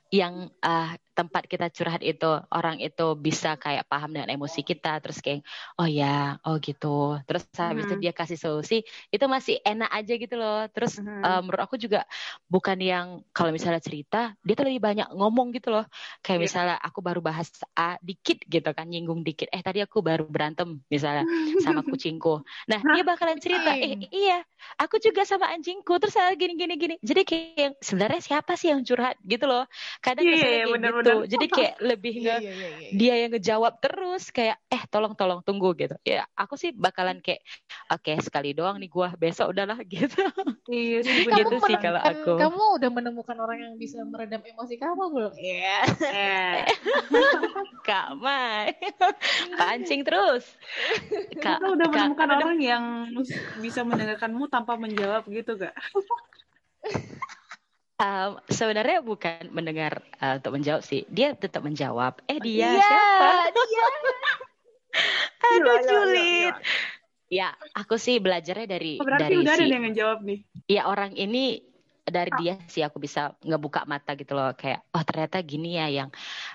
yang 0.09 0.49
uh, 0.65 0.97
tempat 1.13 1.45
kita 1.51 1.69
curhat 1.75 2.01
itu 2.07 2.25
orang 2.55 2.79
itu 2.81 3.03
bisa 3.19 3.59
kayak 3.59 3.85
paham 3.91 4.15
dengan 4.15 4.31
emosi 4.33 4.63
kita 4.63 5.03
terus 5.03 5.19
kayak 5.21 5.43
oh 5.81 5.89
ya 5.89 6.39
oh 6.47 6.57
gitu. 6.63 7.19
Terus 7.27 7.43
habis 7.59 7.85
itu 7.91 7.95
Mhm. 7.95 8.01
dia 8.01 8.13
kasih 8.15 8.39
solusi 8.39 8.85
itu 9.13 9.25
masih 9.29 9.59
enak 9.67 9.91
aja 9.93 10.13
gitu 10.17 10.35
loh. 10.39 10.65
Terus 10.73 10.97
Mhm. 10.97 11.09
uh, 11.25 11.41
menurut 11.45 11.63
aku 11.67 11.77
juga 11.81 12.07
bukan 12.49 12.79
yang 12.81 13.07
kalau 13.35 13.51
misalnya 13.53 13.83
cerita 13.83 14.33
dia 14.47 14.55
tuh 14.57 14.65
lebih 14.69 14.81
banyak 14.81 15.09
ngomong 15.17 15.51
gitu 15.57 15.69
loh. 15.75 15.85
Kayak 16.25 16.41
Iya. 16.41 16.47
misalnya 16.47 16.77
aku 16.81 17.01
baru 17.05 17.21
bahas 17.25 17.49
A 17.77 17.99
dikit 18.01 18.39
gitu 18.47 18.69
kan 18.77 18.87
nyinggung 18.89 19.21
dikit. 19.27 19.49
Eh 19.53 19.61
tadi 19.65 19.83
aku 19.85 20.01
baru 20.05 20.25
berantem 20.29 20.81
misalnya 20.93 21.27
sama 21.59 21.83
kucingku. 21.89 22.41
Nah 22.71 22.81
dia 22.89 23.03
bakalan 23.05 23.37
cerita 23.43 23.75
eh 23.77 23.99
iya 24.15 24.41
aku 24.81 24.97
juga 25.03 25.23
sama 25.29 25.51
anjingku. 25.53 25.93
Terus 26.01 26.15
saya 26.17 26.33
gini 26.39 26.55
gini 26.57 26.75
gini. 26.79 26.95
Jadi 27.03 27.23
kayak 27.27 27.71
sebenarnya 27.83 28.21
siapa 28.25 28.53
sih 28.55 28.71
yang 28.73 28.83
curhat? 28.87 29.19
Gitu 29.25 29.45
loh 29.49 29.65
kadang 29.99 30.25
Iya, 30.25 30.33
kesannya 30.35 30.49
iya, 30.51 30.59
kayak 30.59 30.75
bener, 30.75 30.91
gitu 30.91 30.99
bener. 31.13 31.27
jadi 31.27 31.47
kayak 31.49 31.75
lebih 31.91 32.15
Iya, 32.15 32.23
nge 32.23 32.37
iya, 32.39 32.53
iya, 32.53 32.69
iya. 32.71 32.91
dia 32.93 33.15
yang 33.17 33.31
ngejawab 33.33 33.73
terus 33.79 34.23
kayak 34.29 34.57
eh 34.67 34.83
tolong 34.87 35.13
tolong 35.13 35.41
tunggu 35.41 35.73
gitu 35.75 35.97
ya 36.03 36.27
aku 36.33 36.55
sih 36.55 36.71
bakalan 36.71 37.19
kayak 37.19 37.43
oke 37.89 38.13
sekali 38.21 38.53
doang 38.53 38.77
nih 38.77 38.89
gua 38.89 39.13
besok 39.13 39.51
udahlah 39.51 39.79
gitu 39.89 40.23
Iya 40.69 41.01
sih, 41.01 41.09
Jadi 41.09 41.21
bener. 41.25 41.37
Gitu 41.39 41.49
kamu 41.49 41.65
sih 41.65 41.77
kalau 41.79 41.97
menemukan, 41.99 42.13
aku. 42.21 42.33
kamu 42.37 42.63
udah 42.77 42.91
menemukan 42.93 43.37
orang 43.39 43.59
yang 43.59 43.75
bisa 43.75 44.05
meredam 44.05 44.43
emosi 44.43 44.75
kamu 44.77 45.05
belum? 45.09 45.33
Iya. 45.33 45.77
Eh, 46.05 46.57
kak 47.89 48.09
Mai 48.15 48.77
pancing 49.57 50.05
terus 50.05 50.45
kak 51.35 51.57
Kita 51.57 51.67
udah 51.69 51.87
Kak, 51.87 51.93
menemukan 51.95 52.17
kan 52.21 52.29
udah- 52.29 52.39
orang 52.45 52.59
yang 52.61 52.85
bisa 53.57 53.81
mendengarkanmu 53.81 54.45
tanpa 54.47 54.77
menjawab 54.77 55.25
gitu 55.27 55.57
gak? 55.57 55.73
Um, 57.99 58.39
sebenarnya 58.47 59.03
bukan 59.03 59.51
mendengar 59.51 60.07
uh, 60.23 60.39
untuk 60.39 60.55
menjawab 60.55 60.87
sih. 60.87 61.03
Dia 61.11 61.35
tetap 61.35 61.67
menjawab. 61.67 62.23
Eh 62.31 62.39
dia 62.39 62.79
Iya, 62.79 62.79
siapa? 62.79 63.29
dia. 63.51 63.87
aduh 65.39 65.75
yuk, 65.79 65.79
julid 65.87 66.55
yuk, 66.55 66.57
ya 67.29 67.49
aku 67.77 68.01
sih 68.01 68.19
belajarnya 68.19 68.67
dari 68.67 68.97
Oh, 68.99 69.07
berarti 69.07 69.23
dari 69.31 69.37
udah 69.39 69.53
ada 69.55 69.63
si 69.63 69.71
yang 69.71 69.85
ngejawab 69.85 70.19
nih. 70.25 70.39
ya 70.67 70.83
orang 70.89 71.13
ini 71.15 71.61
dari 72.03 72.33
dia 72.41 72.57
sih 72.67 72.81
aku 72.81 72.97
bisa 72.97 73.37
ngebuka 73.45 73.85
mata 73.85 74.17
gitu 74.17 74.33
loh. 74.33 74.51
Kayak 74.57 74.81
oh 74.91 75.03
ternyata 75.05 75.39
gini 75.45 75.77
ya 75.77 75.87
yang 75.93 76.09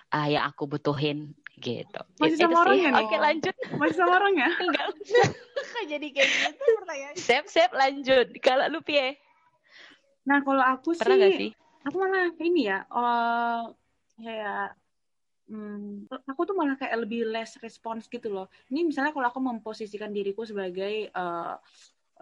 uh, 0.09 0.27
yang 0.27 0.43
aku 0.49 0.65
butuhin 0.65 1.31
gitu. 1.55 2.01
Masih 2.17 2.35
It- 2.35 2.41
sama 2.41 2.57
orangnya 2.65 2.89
nih? 2.89 3.05
oke 3.05 3.15
lanjut. 3.21 3.55
Masih 3.77 3.95
sama 4.01 4.13
orang 4.17 4.33
ya? 4.33 4.49
enggak. 4.65 4.87
Jadi 5.93 6.07
kayak 6.09 6.29
gitu 6.33 6.63
pertanyaan? 6.81 7.15
sip 7.15 7.45
sip 7.45 7.71
lanjut. 7.71 8.27
Kalau 8.41 8.65
lu 8.73 8.81
pie 8.81 9.15
Nah, 10.29 10.39
kalau 10.45 10.63
aku 10.63 10.89
pernah 10.99 11.15
gak 11.19 11.33
sih, 11.35 11.49
sih 11.49 11.49
aku 11.85 11.95
malah 12.03 12.31
ini 12.39 12.59
ya, 12.71 12.77
eh 12.95 13.59
kayak 14.23 14.77
hmm, 15.49 16.07
aku 16.31 16.41
tuh 16.49 16.55
malah 16.59 16.75
kayak 16.81 16.95
lebih 17.03 17.19
less 17.33 17.51
response 17.65 18.03
gitu 18.15 18.27
loh. 18.35 18.47
Ini 18.71 18.79
misalnya 18.89 19.11
kalau 19.15 19.27
aku 19.31 19.41
memposisikan 19.43 20.11
diriku 20.15 20.43
sebagai 20.51 20.93
eh 21.11 21.53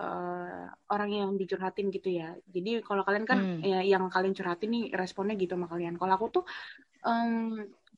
eh, 0.02 0.64
orang 0.94 1.10
yang 1.20 1.32
dicurhatin 1.42 1.88
gitu 1.96 2.10
ya. 2.20 2.34
Jadi 2.56 2.70
kalau 2.88 3.04
kalian 3.08 3.26
kan 3.32 3.40
Hmm. 3.44 3.62
ya, 3.62 3.80
yang 3.86 4.04
kalian 4.14 4.34
curhatin 4.38 4.70
nih 4.76 4.84
responnya 5.02 5.36
gitu 5.42 5.54
sama 5.58 5.68
kalian. 5.74 5.96
Kalau 6.02 6.14
aku 6.18 6.28
tuh 6.42 6.44
em, 7.08 7.30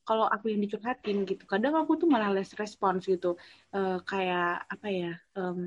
kalau 0.08 0.26
aku 0.34 0.46
yang 0.52 0.60
dicurhatin 0.64 1.16
gitu, 1.30 1.44
kadang 1.52 1.74
aku 1.80 1.92
tuh 2.00 2.08
malah 2.14 2.30
less 2.36 2.52
response 2.62 3.02
gitu. 3.12 3.28
Eh, 3.76 3.98
kayak 4.10 4.68
apa 4.74 4.86
ya? 5.00 5.10
em, 5.38 5.58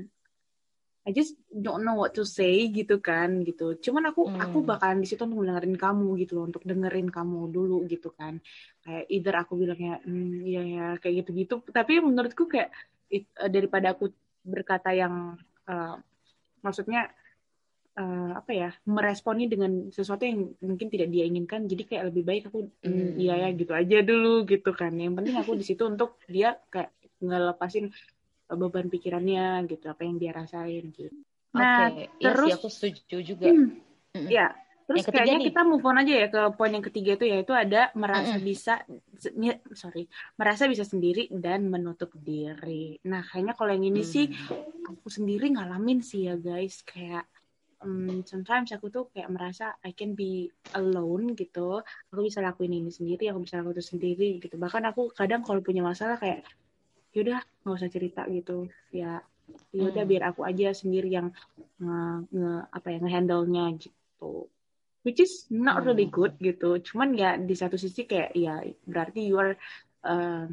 I 1.08 1.10
just 1.16 1.32
don't 1.64 1.82
know 1.88 1.96
what 1.96 2.12
to 2.20 2.24
say 2.28 2.68
gitu 2.78 3.00
kan 3.08 3.40
gitu. 3.48 3.64
Cuman 3.84 4.04
aku 4.12 4.28
Hmm. 4.28 4.40
aku 4.44 4.58
bakalan 4.70 4.98
di 5.02 5.08
situ 5.08 5.24
untuk 5.24 5.40
dengerin 5.40 5.76
kamu 5.84 6.08
gitu 6.20 6.32
loh, 6.36 6.44
untuk 6.50 6.62
dengerin 6.70 7.08
kamu 7.16 7.38
dulu 7.56 7.76
gitu 7.92 8.08
kan. 8.18 8.34
Kayak 8.84 9.04
either 9.14 9.34
aku 9.42 9.52
bilangnya 9.60 9.94
hmm, 10.04 10.44
iya 10.48 10.60
ya 10.74 10.86
kayak 11.00 11.14
gitu-gitu. 11.24 11.54
Tapi 11.76 11.92
menurutku 12.08 12.44
kayak 12.52 12.68
it- 13.16 13.32
eh, 13.42 13.50
daripada 13.56 13.86
aku 13.96 14.04
berkata 14.44 14.88
yang 14.92 15.14
eh, 15.72 15.94
maksudnya 16.64 17.00
eh, 17.98 18.30
apa 18.40 18.52
ya 18.54 18.68
meresponi 18.86 19.50
dengan 19.52 19.72
sesuatu 19.96 20.22
yang 20.28 20.40
mungkin 20.62 20.88
tidak 20.92 21.08
dia 21.14 21.24
inginkan. 21.30 21.60
Jadi 21.70 21.82
kayak 21.88 22.04
lebih 22.12 22.22
baik 22.28 22.42
aku 22.52 22.58
Hmm. 22.84 23.16
iya 23.18 23.34
ya 23.42 23.48
gitu 23.60 23.72
aja 23.80 23.96
dulu 24.04 24.44
gitu 24.52 24.70
kan. 24.80 24.92
Yang 25.02 25.12
penting 25.18 25.36
aku 25.42 25.52
di 25.60 25.64
situ 25.68 25.82
untuk 25.88 26.10
dia 26.30 26.48
kayak 26.72 26.90
ngelepasin 27.18 27.86
beban 28.54 28.88
pikirannya 28.88 29.66
gitu 29.68 29.84
apa 29.90 30.02
yang 30.06 30.16
dia 30.16 30.32
rasain 30.32 30.88
gitu 30.94 31.12
nah 31.52 31.90
iya 31.90 32.32
terus 32.32 32.48
sih 32.48 32.54
aku 32.56 32.68
setuju 32.68 33.16
juga. 33.24 33.48
hmm, 33.50 33.68
Mm-mm. 34.14 34.28
ya 34.30 34.52
terus 34.88 35.04
Yang 35.04 35.12
kayaknya 35.12 35.36
nih. 35.36 35.46
kita 35.52 35.60
move 35.68 35.84
on 35.84 36.00
aja 36.00 36.14
ya 36.16 36.26
ke 36.32 36.40
poin 36.56 36.72
yang 36.72 36.84
ketiga 36.84 37.10
itu 37.20 37.24
yaitu 37.28 37.52
ada 37.52 37.92
merasa 37.92 38.36
Mm-mm. 38.40 38.48
bisa 38.48 38.74
sorry 39.76 40.08
merasa 40.40 40.64
bisa 40.64 40.84
sendiri 40.84 41.28
dan 41.28 41.68
menutup 41.68 42.08
diri 42.16 42.96
nah 43.04 43.20
kayaknya 43.20 43.52
kalau 43.52 43.72
yang 43.76 43.84
ini 43.84 44.00
sih 44.00 44.32
Hmm. 44.32 44.96
aku 44.96 45.12
sendiri 45.12 45.52
ngalamin 45.52 46.00
sih 46.00 46.24
ya 46.32 46.40
guys 46.40 46.80
kayak 46.88 47.28
um, 47.84 48.24
sometimes 48.24 48.72
aku 48.72 48.88
tuh 48.88 49.04
kayak 49.12 49.28
merasa 49.28 49.76
I 49.84 49.92
can 49.92 50.16
be 50.16 50.48
alone 50.72 51.36
gitu 51.36 51.84
aku 52.08 52.20
bisa 52.24 52.40
lakuin 52.40 52.72
ini 52.72 52.88
sendiri 52.88 53.28
aku 53.28 53.44
bisa 53.44 53.60
lakuin 53.60 53.76
itu 53.76 53.84
sendiri 53.84 54.28
gitu 54.40 54.56
bahkan 54.56 54.88
aku 54.88 55.12
kadang 55.12 55.44
kalau 55.44 55.60
punya 55.60 55.84
masalah 55.84 56.16
kayak 56.16 56.48
yaudah 57.18 57.40
nggak 57.62 57.76
usah 57.78 57.90
cerita 57.96 58.22
gitu. 58.36 58.52
Ya 59.00 59.10
yaudah 59.78 60.04
Hmm. 60.04 60.10
biar 60.10 60.22
aku 60.30 60.40
aja 60.50 60.66
sendiri 60.80 61.08
yang 61.18 61.28
nge, 61.82 61.98
nge- 62.36 62.66
apa 62.76 62.86
ya 62.94 62.98
ngehandle-nya 63.02 63.64
gitu. 63.84 64.32
Which 65.06 65.20
is 65.26 65.32
not 65.50 65.76
really 65.86 66.06
Hmm. 66.06 66.12
good 66.18 66.34
gitu. 66.48 66.70
Cuman 66.88 67.08
ya 67.22 67.30
di 67.48 67.54
satu 67.62 67.76
sisi 67.84 68.02
kayak 68.10 68.30
ya 68.44 68.54
berarti 68.92 69.20
you 69.30 69.36
are 69.42 69.54
uh, 70.06 70.44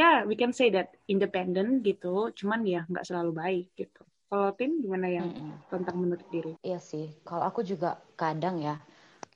ya 0.00 0.08
we 0.28 0.34
can 0.40 0.52
say 0.58 0.68
that 0.76 0.88
independent 1.12 1.70
gitu. 1.88 2.32
Cuman 2.38 2.60
ya 2.74 2.80
nggak 2.90 3.06
selalu 3.08 3.30
baik 3.42 3.66
gitu. 3.80 4.02
Kalau 4.28 4.48
Tin 4.58 4.72
gimana 4.84 5.06
yang 5.18 5.28
Mm-mm. 5.28 5.52
tentang 5.72 5.96
menutup 6.02 6.28
diri? 6.32 6.52
Iya 6.68 6.78
sih, 6.90 7.06
kalau 7.26 7.44
aku 7.50 7.60
juga 7.66 7.98
kadang 8.14 8.56
ya, 8.66 8.74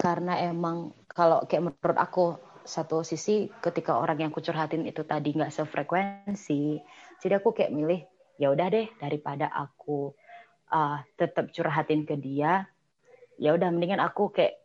karena 0.02 0.32
emang 0.50 0.76
kalau 1.18 1.38
kayak 1.48 1.64
menurut 1.66 1.98
aku 2.06 2.24
satu 2.66 3.06
sisi 3.06 3.48
ketika 3.62 3.96
orang 3.96 4.26
yang 4.26 4.32
kucurhatin 4.34 4.84
itu 4.84 5.06
tadi 5.06 5.32
nggak 5.32 5.54
sefrekuensi, 5.54 6.82
jadi 7.22 7.38
aku 7.38 7.54
kayak 7.54 7.72
milih 7.72 8.02
ya 8.36 8.52
udah 8.52 8.66
deh 8.68 8.86
daripada 9.00 9.48
aku 9.48 10.12
uh, 10.74 11.00
tetap 11.16 11.54
curhatin 11.54 12.04
ke 12.04 12.18
dia, 12.18 12.66
ya 13.40 13.54
udah 13.54 13.70
mendingan 13.70 14.02
aku 14.02 14.34
kayak 14.34 14.60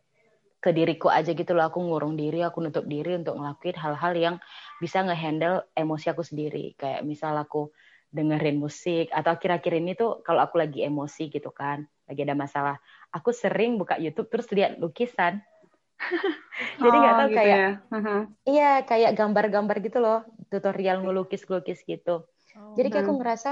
ke 0.62 0.70
diriku 0.74 1.10
aja 1.10 1.34
gitu 1.34 1.58
loh, 1.58 1.70
aku 1.70 1.82
ngurung 1.82 2.14
diri, 2.14 2.46
aku 2.46 2.62
nutup 2.62 2.86
diri 2.86 3.18
untuk 3.18 3.34
ngelakuin 3.34 3.78
hal-hal 3.82 4.14
yang 4.14 4.36
bisa 4.78 5.02
ngehandle 5.02 5.66
emosi 5.74 6.14
aku 6.14 6.22
sendiri, 6.22 6.78
kayak 6.78 7.02
misal 7.02 7.34
aku 7.38 7.74
dengerin 8.12 8.60
musik 8.60 9.08
atau 9.16 9.40
akhir-akhir 9.40 9.74
ini 9.80 9.96
tuh 9.96 10.20
kalau 10.22 10.44
aku 10.44 10.60
lagi 10.60 10.84
emosi 10.84 11.32
gitu 11.32 11.48
kan 11.56 11.88
lagi 12.12 12.28
ada 12.28 12.36
masalah 12.36 12.76
aku 13.16 13.32
sering 13.32 13.80
buka 13.80 13.96
YouTube 13.96 14.28
terus 14.28 14.52
lihat 14.52 14.76
lukisan 14.84 15.40
jadi 16.84 16.96
nggak 17.02 17.14
Oh, 17.16 17.20
tahu 17.20 17.30
gitu 17.30 17.38
kayak 17.38 17.58
ya. 17.58 17.70
Iya 18.42 18.70
kayak 18.90 19.12
gambar-gambar 19.20 19.78
gitu 19.86 19.98
loh 20.02 20.20
tutorial 20.50 20.98
ngelukis-ngelukis 21.06 21.86
gitu 21.86 22.26
jadi 22.74 22.88
kayak 22.90 23.06
aku 23.06 23.14
ngerasa 23.22 23.52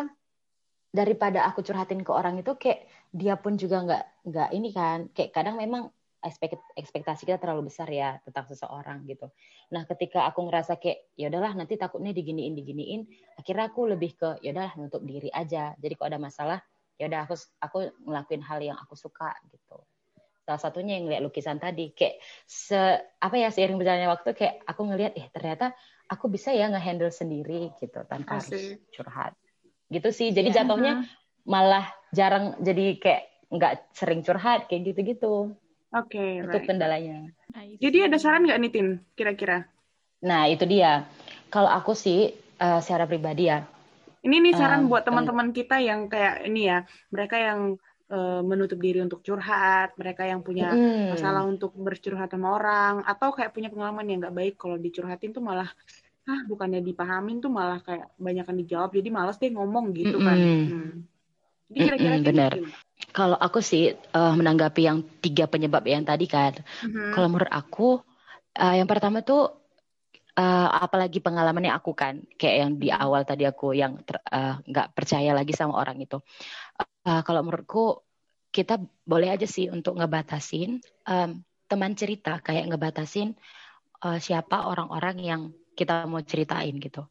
daripada 0.89 1.45
aku 1.45 1.61
curhatin 1.61 2.01
ke 2.01 2.09
orang 2.09 2.41
itu 2.41 2.51
kayak 2.57 2.89
dia 3.13 3.37
pun 3.37 3.53
juga 3.61 3.85
nggak 3.85 4.03
nggak 4.25 4.49
ini 4.57 4.69
kan 4.73 4.99
kayak 5.13 5.31
kadang 5.37 5.55
memang 5.61 5.93
ekspek 6.19 6.57
ekspektasi 6.75 7.23
kita 7.29 7.39
terlalu 7.39 7.69
besar 7.71 7.87
ya 7.87 8.19
tentang 8.27 8.43
seseorang 8.51 9.07
gitu. 9.07 9.31
Nah 9.71 9.87
ketika 9.87 10.27
aku 10.27 10.49
ngerasa 10.49 10.75
kayak 10.81 11.13
ya 11.15 11.31
udahlah 11.31 11.55
nanti 11.55 11.79
takutnya 11.79 12.11
diginiin 12.11 12.57
diginiin, 12.59 13.01
akhirnya 13.39 13.71
aku 13.71 13.87
lebih 13.87 14.19
ke 14.19 14.29
ya 14.43 14.51
udahlah 14.51 14.73
nutup 14.75 14.99
diri 15.07 15.31
aja. 15.31 15.77
Jadi 15.79 15.93
kalau 15.95 16.09
ada 16.11 16.19
masalah 16.19 16.59
ya 16.99 17.07
udah 17.07 17.23
aku 17.23 17.35
aku 17.63 17.77
ngelakuin 18.03 18.43
hal 18.43 18.59
yang 18.59 18.77
aku 18.83 18.99
suka 18.99 19.31
gitu. 19.47 19.79
Salah 20.49 20.65
satunya 20.65 20.97
yang 20.97 21.05
ngeliat 21.05 21.21
lukisan 21.21 21.61
tadi 21.61 21.93
kayak 21.93 22.17
se 22.49 22.73
apa 23.21 23.37
ya 23.37 23.53
seiring 23.53 23.77
berjalannya 23.77 24.09
waktu 24.09 24.33
kayak 24.33 24.65
aku 24.65 24.81
ngelihat 24.89 25.13
eh 25.13 25.29
ternyata 25.29 25.77
aku 26.09 26.25
bisa 26.25 26.49
ya 26.49 26.65
ngehandle 26.73 27.13
sendiri 27.13 27.69
gitu 27.77 28.01
tanpa 28.09 28.41
harus 28.41 28.49
Asik. 28.49 28.81
curhat. 28.89 29.37
Gitu 29.93 30.09
sih. 30.09 30.33
Jadi 30.33 30.49
Iya. 30.49 30.65
jatuhnya 30.65 30.93
Mhm. 30.97 31.05
malah 31.45 31.85
jarang 32.09 32.57
jadi 32.65 32.97
kayak 32.97 33.23
nggak 33.53 33.73
sering 33.93 34.25
curhat 34.25 34.65
kayak 34.65 34.89
gitu-gitu 34.89 35.53
Oke, 35.93 36.41
itu 36.41 36.49
right. 36.49 36.65
kendalanya. 36.65 37.29
Jadi 37.77 37.97
ada 38.09 38.17
saran 38.17 38.49
nggak 38.49 38.59
nih 38.61 38.71
Tin, 38.73 38.87
kira-kira? 39.13 39.69
Nah 40.25 40.49
itu 40.49 40.65
dia. 40.65 41.05
Kalau 41.53 41.69
aku 41.69 41.93
sih 41.93 42.33
eh, 42.57 42.79
secara 42.81 43.05
pribadi 43.05 43.53
ya, 43.53 43.61
Ini 44.19 44.35
nih 44.43 44.53
saran 44.53 44.85
Um, 44.85 44.91
buat 44.91 45.07
teman-teman 45.07 45.49
kita 45.55 45.79
yang 45.79 46.11
kayak 46.11 46.43
ini 46.45 46.67
ya, 46.67 46.83
mereka 47.09 47.39
yang 47.39 47.79
eh, 48.15 48.41
menutup 48.49 48.79
diri 48.85 48.99
untuk 49.05 49.19
curhat, 49.27 49.87
mereka 50.01 50.23
yang 50.31 50.41
punya 50.47 50.65
mm, 50.73 51.09
masalah 51.11 51.43
untuk 51.51 51.71
bercurhat 51.85 52.29
sama 52.33 52.47
orang, 52.57 52.93
atau 53.11 53.29
kayak 53.35 53.51
punya 53.55 53.69
pengalaman 53.73 54.05
yang 54.09 54.17
nggak 54.23 54.35
baik 54.39 54.53
kalau 54.61 54.77
dicurhatin 54.85 55.31
tuh 55.35 55.43
malah, 55.49 55.69
ah 56.29 56.41
bukannya 56.49 56.79
dipahamin 56.89 57.37
tuh 57.43 57.51
malah 57.59 57.79
kayak 57.87 58.07
banyak 58.25 58.45
yang 58.49 58.59
dijawab, 58.65 58.89
jadi 58.97 59.09
malas 59.17 59.37
deh 59.41 59.51
ngomong 59.53 59.85
gitu 59.97 60.17
kan. 60.21 60.37
Hmm. 60.69 61.05
Jadi 61.69 61.79
kira-kira 61.85 62.15
Mm-mm, 62.15 62.23
Tin, 62.25 62.35
benar. 62.35 62.53
kalau 63.13 63.37
aku 63.37 63.59
sih 63.61 63.93
eh, 63.93 64.33
menanggapi 64.39 64.81
yang 64.89 64.99
tiga 65.23 65.45
penyebab 65.49 65.83
yang 65.85 66.03
tadi 66.05 66.25
kan. 66.25 66.53
Mhm. 66.83 67.13
Kalau 67.13 67.27
menurut 67.29 67.51
aku, 67.51 68.01
eh, 68.57 68.75
yang 68.79 68.89
pertama 68.89 69.21
tuh 69.21 69.58
eh, 70.39 70.67
apalagi 70.85 71.19
pengalamannya 71.25 71.73
aku 71.79 71.91
kan, 72.01 72.15
kayak 72.39 72.55
yang 72.61 72.71
di 72.81 72.89
awal 73.03 73.21
tadi 73.29 73.43
aku 73.51 73.75
yang 73.81 73.99
eh, 74.07 74.55
nggak 74.69 74.87
percaya 74.97 75.31
lagi 75.35 75.53
sama 75.59 75.73
orang 75.81 75.97
itu. 76.05 76.17
Eh, 77.07 77.21
kalau 77.27 77.41
menurutku 77.45 78.03
kita 78.49 78.81
boleh 79.05 79.29
aja 79.35 79.45
sih 79.45 79.69
untuk 79.69 79.99
ngebatasin 79.99 80.81
em, 81.05 81.31
teman 81.69 81.93
cerita, 81.99 82.41
kayak 82.41 82.65
ngebatasin 82.71 83.35
eh, 84.05 84.19
siapa 84.19 84.67
orang-orang 84.71 85.17
yang 85.21 85.41
kita 85.77 86.05
mau 86.11 86.21
ceritain 86.23 86.75
gitu. 86.79 87.07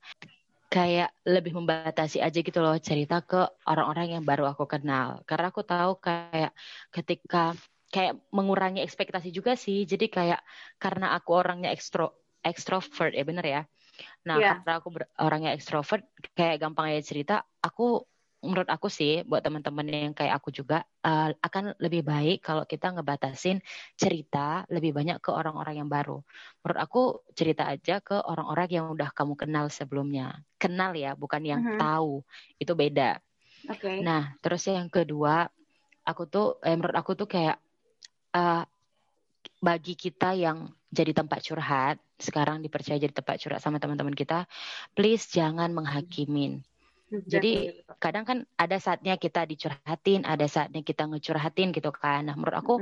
Kayak 0.68 1.16
lebih 1.24 1.56
membatasi 1.56 2.20
aja 2.20 2.38
gitu 2.44 2.60
loh 2.60 2.76
cerita 2.76 3.24
ke 3.24 3.40
orang-orang 3.64 4.20
yang 4.20 4.24
baru 4.28 4.52
aku 4.52 4.68
kenal. 4.68 5.24
Karena 5.24 5.48
aku 5.48 5.64
tahu 5.64 5.96
kayak 5.96 6.52
ketika 6.92 7.56
kayak 7.88 8.20
mengurangi 8.36 8.84
ekspektasi 8.84 9.32
juga 9.32 9.56
sih. 9.56 9.88
Jadi 9.88 10.12
kayak 10.12 10.40
karena 10.76 11.16
aku 11.16 11.30
orangnya 11.40 11.72
ekstro 11.72 12.17
ekstrovert 12.44 13.12
ya 13.14 13.24
bener 13.26 13.44
ya. 13.46 13.62
Nah, 14.28 14.38
Iya. 14.38 14.48
karena 14.48 14.70
aku 14.80 14.88
ber- 14.94 15.10
orangnya 15.20 15.50
ekstrovert 15.56 16.02
kayak 16.38 16.60
gampang 16.62 16.92
aja 16.94 17.02
cerita, 17.04 17.34
aku 17.64 18.04
menurut 18.44 18.70
aku 18.70 18.86
sih 18.86 19.26
buat 19.26 19.42
teman-teman 19.42 19.86
yang 19.90 20.14
kayak 20.14 20.38
aku 20.38 20.54
juga 20.54 20.86
eh, 21.02 21.34
akan 21.42 21.74
lebih 21.82 22.06
baik 22.06 22.38
kalau 22.46 22.62
kita 22.70 22.94
ngebatasin 22.94 23.58
cerita 23.98 24.62
lebih 24.70 24.94
banyak 24.94 25.18
ke 25.18 25.30
orang-orang 25.34 25.82
yang 25.82 25.90
baru. 25.90 26.22
Menurut 26.62 26.78
aku 26.80 27.00
cerita 27.34 27.66
aja 27.66 27.98
ke 28.04 28.14
orang-orang 28.14 28.68
yang 28.70 28.86
udah 28.94 29.10
kamu 29.16 29.34
kenal 29.34 29.66
sebelumnya. 29.72 30.38
Kenal 30.62 30.94
ya, 30.94 31.18
bukan 31.18 31.42
yang 31.42 31.62
Mhm. 31.62 31.78
tahu. 31.78 32.22
Itu 32.62 32.74
beda. 32.78 33.18
Oke. 33.68 33.94
Nah, 34.06 34.38
terus 34.42 34.62
yang 34.70 34.88
kedua, 34.90 35.46
aku 36.06 36.22
tuh, 36.30 36.46
eh, 36.66 36.74
menurut 36.78 36.96
aku 36.98 37.12
tuh 37.18 37.28
kayak 37.30 37.58
eh, 38.36 38.64
bagi 39.58 39.94
kita 39.98 40.34
yang 40.38 40.77
jadi 40.88 41.12
tempat 41.12 41.44
curhat, 41.44 41.96
sekarang 42.16 42.64
dipercaya 42.64 42.96
jadi 42.96 43.12
tempat 43.12 43.36
curhat 43.40 43.60
sama 43.60 43.76
teman-teman 43.76 44.16
kita, 44.16 44.48
please 44.96 45.28
jangan 45.28 45.68
menghakimin. 45.72 46.64
Jadi 47.08 47.84
kadang 47.96 48.28
kan 48.28 48.38
ada 48.60 48.76
saatnya 48.76 49.16
kita 49.16 49.48
dicurhatin, 49.48 50.28
ada 50.28 50.44
saatnya 50.44 50.84
kita 50.84 51.08
ngecurhatin 51.08 51.72
gitu 51.72 51.88
kan. 51.88 52.28
Nah, 52.28 52.36
menurut 52.36 52.56
aku 52.56 52.74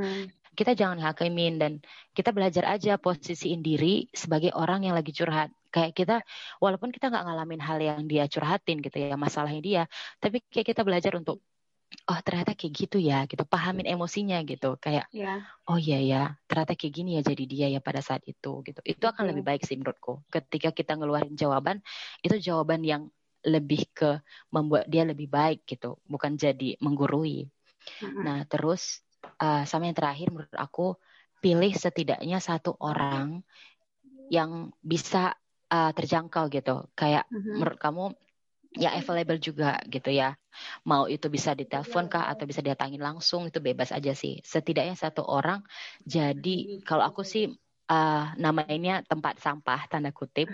kita 0.56 0.72
jangan 0.74 0.98
hakimin 0.98 1.60
dan 1.60 1.72
kita 2.10 2.32
belajar 2.32 2.66
aja 2.66 2.98
posisiin 2.98 3.60
diri 3.62 4.10
sebagai 4.10 4.50
orang 4.56 4.88
yang 4.88 4.98
lagi 4.98 5.14
curhat. 5.14 5.52
Kayak 5.70 5.92
kita, 5.92 6.16
walaupun 6.58 6.88
kita 6.88 7.12
nggak 7.12 7.24
ngalamin 7.28 7.60
hal 7.60 7.78
yang 7.78 8.00
dia 8.08 8.24
curhatin 8.26 8.80
gitu 8.80 8.96
ya, 8.96 9.14
masalahnya 9.14 9.60
dia, 9.60 9.82
tapi 10.18 10.40
kayak 10.48 10.72
kita 10.72 10.80
belajar 10.82 11.12
untuk, 11.20 11.44
oh 12.06 12.18
ternyata 12.22 12.54
kayak 12.54 12.72
gitu 12.74 12.98
ya, 12.98 13.24
gitu, 13.30 13.42
pahamin 13.46 13.86
emosinya 13.86 14.38
gitu. 14.46 14.78
Kayak, 14.78 15.06
ya. 15.10 15.42
oh 15.66 15.78
iya 15.78 15.98
ya, 16.02 16.22
ternyata 16.46 16.74
kayak 16.78 16.92
gini 16.94 17.10
ya 17.18 17.22
jadi 17.22 17.44
dia 17.46 17.66
ya 17.78 17.80
pada 17.82 18.02
saat 18.02 18.22
itu 18.26 18.62
gitu. 18.62 18.80
Itu 18.82 19.04
akan 19.06 19.26
Betul. 19.26 19.30
lebih 19.34 19.44
baik 19.46 19.62
sih 19.66 19.76
menurutku. 19.78 20.22
Ketika 20.30 20.70
kita 20.70 20.98
ngeluarin 20.98 21.34
jawaban, 21.34 21.82
itu 22.22 22.36
jawaban 22.38 22.82
yang 22.82 23.02
lebih 23.46 23.86
ke 23.94 24.18
membuat 24.50 24.90
dia 24.90 25.06
lebih 25.06 25.30
baik 25.30 25.62
gitu, 25.66 25.98
bukan 26.06 26.34
jadi 26.34 26.78
menggurui. 26.82 27.46
Mhm. 28.02 28.22
Nah, 28.26 28.38
terus 28.50 29.02
uh, 29.38 29.62
sama 29.62 29.86
yang 29.86 29.96
terakhir 29.96 30.34
menurut 30.34 30.58
aku 30.58 30.98
pilih 31.38 31.70
setidaknya 31.70 32.42
satu 32.42 32.74
orang 32.82 33.46
yang 34.26 34.74
bisa 34.82 35.38
uh, 35.70 35.90
terjangkau 35.94 36.50
gitu. 36.50 36.90
Kayak 36.98 37.30
Mhm. 37.30 37.62
menurut 37.62 37.78
kamu 37.78 38.04
ya 38.74 38.96
available 38.98 39.38
juga 39.38 39.78
gitu 39.86 40.10
ya. 40.10 40.34
Mau 40.88 41.06
itu 41.06 41.26
bisa 41.30 41.52
ditelepon 41.52 42.08
kah 42.10 42.26
atau 42.32 42.44
bisa 42.48 42.64
datangin 42.64 43.00
langsung 43.02 43.46
itu 43.48 43.58
bebas 43.62 43.92
aja 43.92 44.12
sih. 44.16 44.40
Setidaknya 44.42 44.96
satu 44.96 45.22
orang. 45.22 45.62
Jadi 46.02 46.82
kalau 46.82 47.04
aku 47.06 47.22
sih 47.22 47.52
uh, 47.90 48.34
namanya 48.40 49.04
tempat 49.06 49.38
sampah 49.38 49.86
tanda 49.86 50.10
kutip. 50.10 50.50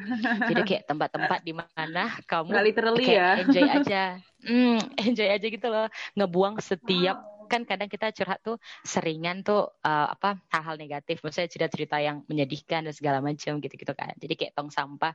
Jadi 0.49 0.61
kayak 0.69 0.85
tempat-tempat 0.91 1.41
di 1.47 1.53
mana 1.57 2.13
kamu 2.29 2.53
literally 2.61 3.05
kayak 3.07 3.21
ya. 3.21 3.29
enjoy 3.41 3.67
aja. 3.67 4.03
Hmm, 4.43 4.83
enjoy 4.99 5.31
aja 5.31 5.47
gitu 5.47 5.71
loh. 5.71 5.87
Ngebuang 6.19 6.59
setiap 6.59 7.15
kan 7.53 7.69
kadang 7.69 7.93
kita 7.93 8.09
curhat 8.17 8.41
tuh 8.41 8.57
seringan 8.81 9.45
tuh 9.45 9.69
uh, 9.85 10.09
apa 10.09 10.41
hal-hal 10.49 10.81
negatif, 10.81 11.21
maksudnya 11.21 11.53
cerita-cerita 11.53 12.01
yang 12.01 12.25
menyedihkan 12.25 12.89
dan 12.89 12.97
segala 12.97 13.21
macam 13.21 13.61
gitu-gitu 13.61 13.93
kan. 13.93 14.17
Jadi 14.17 14.33
kayak 14.41 14.57
tong 14.57 14.73
sampah 14.73 15.13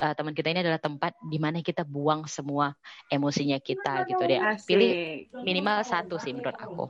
uh, 0.00 0.16
teman 0.16 0.32
kita 0.32 0.48
ini 0.48 0.64
adalah 0.64 0.80
tempat 0.80 1.12
di 1.20 1.36
mana 1.36 1.60
kita 1.60 1.84
buang 1.84 2.24
semua 2.24 2.72
emosinya 3.12 3.60
kita 3.60 4.08
gitu 4.08 4.24
deh. 4.24 4.40
Pilih 4.64 4.90
minimal 5.44 5.84
satu 5.84 6.16
sih 6.16 6.32
menurut 6.32 6.56
aku 6.56 6.88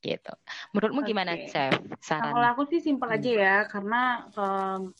gitu. 0.00 0.32
Menurutmu 0.72 1.04
gimana, 1.04 1.36
okay. 1.36 1.52
Chef? 1.52 1.76
Saran? 2.00 2.32
Nah, 2.32 2.32
kalau 2.32 2.48
aku 2.56 2.62
sih 2.72 2.80
simpel 2.80 3.12
aja 3.12 3.30
ya, 3.30 3.56
karena 3.68 4.24
um, 4.32 4.96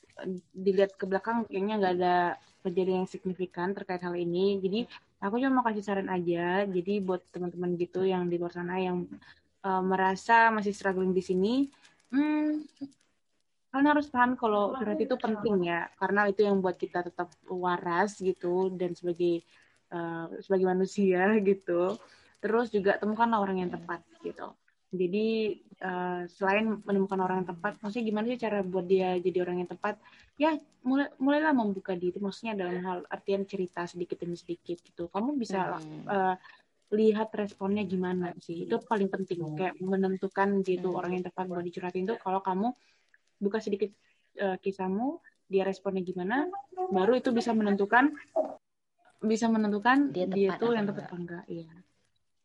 dilihat 0.53 0.93
ke 1.01 1.09
belakang 1.09 1.49
kayaknya 1.49 1.75
nggak 1.81 1.95
ada 1.97 2.17
kejadian 2.61 3.05
yang 3.05 3.09
signifikan 3.09 3.73
terkait 3.73 4.05
hal 4.05 4.13
ini. 4.13 4.61
Jadi 4.61 4.85
aku 5.21 5.37
cuma 5.39 5.61
mau 5.61 5.65
kasih 5.69 5.85
saran 5.85 6.09
aja. 6.09 6.65
Jadi 6.65 6.99
buat 7.05 7.21
teman-teman 7.31 7.77
gitu 7.77 8.03
yang 8.03 8.27
di 8.27 8.41
luar 8.41 8.53
sana 8.57 8.81
yang 8.81 9.05
uh, 9.63 9.83
merasa 9.85 10.49
masih 10.49 10.73
struggling 10.73 11.13
di 11.13 11.23
sini, 11.23 11.55
hmm, 12.11 12.65
kalian 13.71 13.89
harus 13.93 14.09
paham 14.11 14.35
kalau 14.35 14.75
surat 14.81 14.99
itu 14.99 15.15
penting 15.15 15.71
ya, 15.71 15.87
karena 16.01 16.27
itu 16.27 16.43
yang 16.43 16.59
buat 16.59 16.75
kita 16.75 17.07
tetap 17.07 17.31
waras 17.47 18.19
gitu 18.19 18.73
dan 18.75 18.97
sebagai 18.97 19.45
uh, 19.93 20.27
sebagai 20.41 20.67
manusia 20.67 21.31
gitu. 21.49 21.95
Terus 22.41 22.73
juga 22.73 22.97
temukanlah 22.97 23.39
orang 23.45 23.69
yang 23.69 23.71
tepat 23.71 24.01
gitu. 24.25 24.57
Jadi 24.91 25.55
uh, 25.87 26.27
selain 26.27 26.83
menemukan 26.83 27.23
orang 27.23 27.47
yang 27.47 27.51
tepat, 27.55 27.79
maksudnya 27.79 28.07
gimana 28.11 28.25
sih 28.27 28.41
cara 28.43 28.59
buat 28.67 28.87
dia 28.91 29.15
jadi 29.23 29.39
orang 29.47 29.63
yang 29.63 29.71
tepat? 29.71 30.03
Ya 30.35 30.59
mulai 30.83 31.07
mulailah 31.23 31.55
membuka 31.55 31.95
diri, 31.95 32.19
maksudnya 32.19 32.59
dalam 32.59 32.83
hal 32.83 32.99
artian 33.07 33.47
cerita 33.47 33.87
sedikit 33.87 34.19
demi 34.19 34.35
sedikit 34.35 34.83
gitu. 34.83 35.07
Kamu 35.07 35.39
bisa 35.39 35.79
hmm. 35.79 36.11
uh, 36.11 36.35
lihat 36.91 37.31
responnya 37.39 37.87
gimana 37.87 38.35
sih? 38.43 38.67
Itu 38.67 38.83
paling 38.83 39.07
penting. 39.07 39.47
Hmm. 39.47 39.55
Kayak 39.55 39.75
menentukan 39.79 40.49
gitu 40.67 40.91
hmm. 40.91 40.99
orang 40.99 41.13
yang 41.15 41.25
tepat 41.31 41.45
buat 41.47 41.63
dicurhatin 41.63 42.11
itu 42.11 42.19
kalau 42.19 42.43
kamu 42.43 42.75
buka 43.39 43.63
sedikit 43.63 43.95
uh, 44.43 44.59
kisahmu, 44.59 45.23
dia 45.47 45.63
responnya 45.63 46.03
gimana, 46.03 46.51
baru 46.91 47.15
itu 47.15 47.31
bisa 47.31 47.55
menentukan 47.55 48.11
bisa 49.21 49.53
menentukan 49.53 50.11
dia, 50.11 50.25
dia 50.27 50.57
tuh 50.57 50.73
yang 50.73 50.89
tepat 50.89 51.07
apa 51.07 51.17
enggak. 51.17 51.45
Iya. 51.47 51.71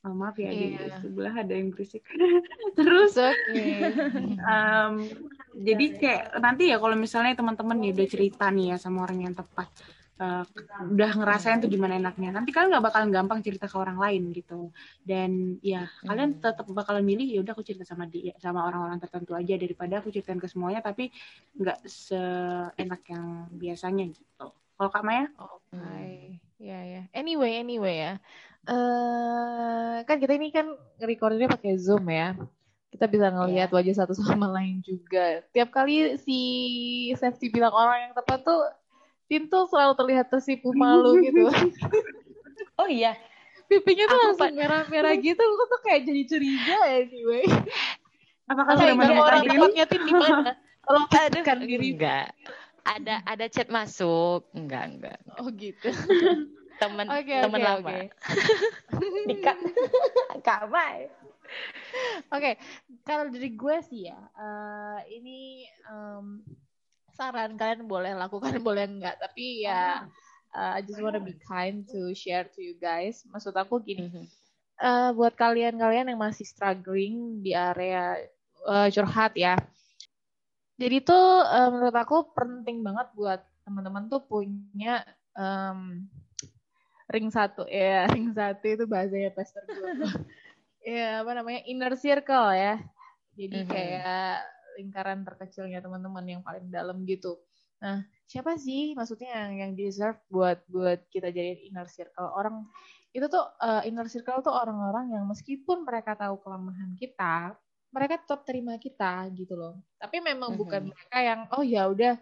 Oh, 0.06 0.13
maaf 0.13 0.38
ya 0.38 0.54
yeah. 0.54 0.54
di 0.54 0.65
iya. 0.78 0.98
sebelah 1.02 1.34
ada 1.34 1.54
yang 1.58 1.74
berisik. 1.74 2.06
Terus 2.78 3.18
okay. 3.18 3.89
um, 4.54 5.02
jadi 5.58 5.86
kayak 5.98 6.24
nanti 6.38 6.70
ya 6.70 6.78
kalau 6.78 6.94
misalnya 6.94 7.34
teman-teman 7.34 7.74
nih 7.82 7.91
udah 7.98 8.08
cerita 8.08 8.46
nih 8.54 8.65
ya 8.70 8.78
sama 8.78 9.02
orang 9.10 9.26
yang 9.26 9.34
tepat, 9.34 9.65
uh, 10.22 10.46
udah 10.94 11.10
ngerasain 11.10 11.58
tuh 11.58 11.74
gimana 11.74 11.98
enaknya. 11.98 12.38
Nanti 12.38 12.54
kalian 12.54 12.78
nggak 12.78 12.86
bakalan 12.86 13.10
gampang 13.10 13.41
cerita 13.41 13.65
ke 13.65 13.74
orang 13.82 13.98
lain 13.98 14.30
gitu. 14.30 14.70
Dan 15.02 15.58
ya 15.65 15.89
hmm. 15.89 16.06
kalian 16.06 16.30
tetap 16.38 16.70
bakalan 16.70 17.02
milih 17.02 17.26
ya 17.26 17.41
udah 17.41 17.58
aku 17.58 17.65
cerita 17.65 17.82
sama 17.82 18.06
dia 18.06 18.38
sama 18.38 18.62
orang-orang 18.62 19.02
tertentu 19.02 19.34
aja 19.34 19.58
daripada 19.58 20.06
aku 20.06 20.13
ceritain 20.13 20.38
ke 20.38 20.46
semuanya 20.46 20.86
tapi 20.86 21.10
nggak 21.58 21.82
seenak 21.89 23.02
yang 23.10 23.50
biasanya 23.58 24.06
gitu. 24.13 24.54
Kalau 24.54 24.89
Kak 24.94 25.02
Maya? 25.02 25.34
Oke. 25.41 25.74
Okay. 25.74 26.38
Ya 26.62 26.80
ya. 26.86 27.02
Anyway, 27.10 27.58
anyway 27.58 28.06
ya 28.06 28.13
uh, 28.69 29.95
kan 30.06 30.17
kita 30.17 30.34
ini 30.38 30.49
kan 30.49 30.69
recordingnya 31.01 31.54
pakai 31.54 31.78
Zoom 31.78 32.06
ya. 32.10 32.34
Kita 32.93 33.12
bisa 33.12 33.28
ngelihat 33.28 33.69
yeah. 33.69 33.75
wajah 33.75 33.95
satu 34.04 34.13
sama 34.15 34.47
lain 34.58 34.82
juga. 34.86 35.43
Tiap 35.51 35.69
kali 35.71 36.15
si 36.21 36.39
safety 37.17 37.51
bilang 37.51 37.73
orang 37.73 38.10
yang 38.10 38.13
tepat 38.15 38.45
tuh 38.45 38.62
Tinto 39.25 39.65
selalu 39.65 39.97
terlihat 39.97 40.30
tersipu 40.30 40.69
malu 40.78 41.17
gitu. 41.25 41.49
oh 42.78 42.89
iya. 42.89 43.17
Pipinya 43.65 44.06
tuh 44.06 44.19
langsung 44.21 44.54
merah-merah 44.54 45.17
gitu. 45.17 45.41
Aku 45.41 45.65
tuh 45.65 45.82
kayak 45.82 46.06
jadi 46.06 46.21
curiga 46.30 46.78
ya 46.86 46.97
anyway. 47.01 47.45
Apakah 48.45 48.78
kayak 48.78 48.93
kalau 49.01 49.25
orang 49.25 49.43
tim 49.89 50.01
di 50.06 50.13
mana? 50.13 50.54
Kalau 50.86 51.10
kan 51.10 51.65
diri 51.65 51.97
enggak. 51.97 52.30
Ada 52.86 53.25
ada 53.25 53.49
chat 53.49 53.73
masuk. 53.73 54.45
Enggak, 54.54 54.86
enggak. 54.93 55.17
Oh 55.41 55.49
gitu 55.49 55.89
teman 56.82 57.06
okay, 57.08 57.40
teman 57.44 57.60
okay, 57.60 57.68
lama. 57.68 57.90
okay. 57.90 58.06
kamai 60.44 60.98
oke 62.30 62.36
okay. 62.36 62.54
kalau 63.08 63.32
dari 63.32 63.50
gue 63.54 63.78
sih 63.86 64.12
ya 64.12 64.20
uh, 64.36 65.00
ini 65.08 65.68
um, 65.88 66.44
saran 67.16 67.56
kalian 67.56 67.88
boleh 67.88 68.12
lakukan 68.12 68.60
boleh 68.68 68.88
enggak 68.88 69.16
tapi 69.20 69.64
ya 69.64 70.04
uh, 70.56 70.72
I 70.76 70.82
just 70.84 71.00
wanna 71.00 71.24
be 71.24 71.36
kind 71.48 71.84
to 71.92 72.16
share 72.16 72.48
to 72.56 72.60
you 72.64 72.80
guys. 72.80 73.28
Maksud 73.28 73.52
aku 73.60 73.84
gini 73.84 74.08
uh, 74.80 75.12
buat 75.16 75.36
kalian-kalian 75.36 76.12
yang 76.12 76.20
masih 76.20 76.48
struggling 76.48 77.44
di 77.44 77.52
area 77.52 78.20
uh, 78.68 78.88
curhat 78.92 79.36
ya. 79.36 79.56
Jadi 80.76 81.08
tuh 81.08 81.44
uh, 81.44 81.72
menurut 81.72 81.96
aku 81.96 82.36
penting 82.36 82.84
banget 82.84 83.08
buat 83.16 83.40
teman-teman 83.64 84.12
tuh 84.12 84.24
punya 84.28 85.04
um, 85.36 86.04
ring 87.10 87.30
satu 87.30 87.65
ya 87.70 88.06
ring 88.13 88.34
satu 88.34 88.65
itu 88.65 88.84
bahasanya 88.89 89.30
pastor 89.34 89.62
gue 89.65 90.10
ya 90.86 91.26
apa 91.26 91.32
namanya 91.34 91.65
inner 91.65 91.94
circle 91.98 92.54
ya. 92.54 92.78
Jadi 93.36 93.58
mm 93.58 93.65
-hmm. 93.65 93.74
kayak 93.74 94.34
lingkaran 94.80 95.20
terkecilnya 95.26 95.82
teman-teman 95.82 96.24
yang 96.24 96.41
paling 96.46 96.70
dalam 96.70 97.04
gitu. 97.10 97.41
Nah 97.82 98.06
siapa 98.30 98.56
sih 98.62 98.94
maksudnya 98.94 99.34
yang 99.34 99.52
yang 99.60 99.72
deserve 99.74 100.22
buat 100.30 100.62
buat 100.70 101.04
kita 101.10 101.34
jadi 101.34 101.65
inner 101.68 101.89
circle? 101.89 102.30
Orang 102.32 102.70
itu 103.12 103.26
tuh 103.26 103.44
uh, 103.60 103.82
inner 103.84 104.06
circle 104.08 104.46
tuh 104.46 104.54
orang-orang 104.54 105.18
yang 105.18 105.26
meskipun 105.26 105.84
mereka 105.84 106.13
tahu 106.15 106.38
kelemahan 106.39 106.94
kita 106.96 107.58
mereka 107.96 108.20
tetap 108.20 108.44
terima 108.44 108.76
kita 108.76 109.26
gitu 109.34 109.56
loh. 109.58 109.82
Tapi 109.98 110.22
memang 110.22 110.54
mm 110.54 110.56
-hmm. 110.56 110.62
bukan 110.62 110.82
mereka 110.94 111.18
yang 111.20 111.39
oh 111.56 111.63
ya 111.65 111.89
udah 111.89 112.13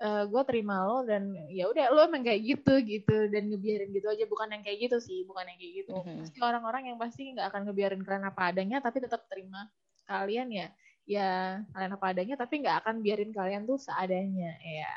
uh, 0.00 0.24
eh, 0.24 0.24
gue 0.26 0.42
terima 0.48 0.82
lo 0.88 1.04
dan 1.04 1.36
ya 1.52 1.68
udah 1.68 1.92
lo 1.92 2.00
emang 2.08 2.24
kayak 2.24 2.40
gitu 2.42 2.80
gitu 2.82 3.28
dan 3.28 3.52
ngebiarin 3.52 3.92
gitu 3.92 4.08
aja 4.08 4.24
bukan 4.26 4.48
yang 4.56 4.62
kayak 4.64 4.90
gitu 4.90 4.96
sih 4.98 5.22
bukan 5.28 5.44
yang 5.46 5.58
kayak 5.60 5.72
gitu 5.84 5.94
mm-hmm. 5.94 6.18
pasti 6.24 6.38
orang-orang 6.40 6.82
yang 6.90 6.98
pasti 6.98 7.22
nggak 7.36 7.46
akan 7.52 7.60
ngebiarin 7.68 8.02
kalian 8.02 8.24
apa 8.26 8.42
adanya 8.50 8.76
tapi 8.80 8.98
tetap 9.04 9.28
terima 9.28 9.68
kalian 10.08 10.48
ya 10.50 10.66
ya 11.04 11.60
kalian 11.74 11.92
apa 11.94 12.06
adanya 12.10 12.34
tapi 12.40 12.64
nggak 12.64 12.76
akan 12.86 12.94
biarin 13.04 13.30
kalian 13.30 13.62
tuh 13.68 13.78
seadanya 13.78 14.56
ya 14.62 14.92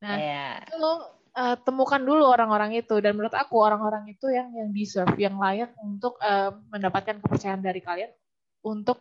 nah 0.00 0.16
yeah. 0.16 0.60
lo 0.76 0.92
uh, 0.92 1.00
eh, 1.36 1.56
temukan 1.64 2.00
dulu 2.00 2.28
orang-orang 2.28 2.76
itu 2.76 2.96
dan 3.00 3.16
menurut 3.16 3.32
aku 3.32 3.60
orang-orang 3.60 4.08
itu 4.12 4.28
yang 4.28 4.52
yang 4.52 4.70
deserve 4.72 5.16
yang 5.16 5.36
layak 5.40 5.72
untuk 5.80 6.20
uh, 6.20 6.52
mendapatkan 6.68 7.20
kepercayaan 7.20 7.64
dari 7.64 7.80
kalian 7.80 8.12
untuk 8.64 9.00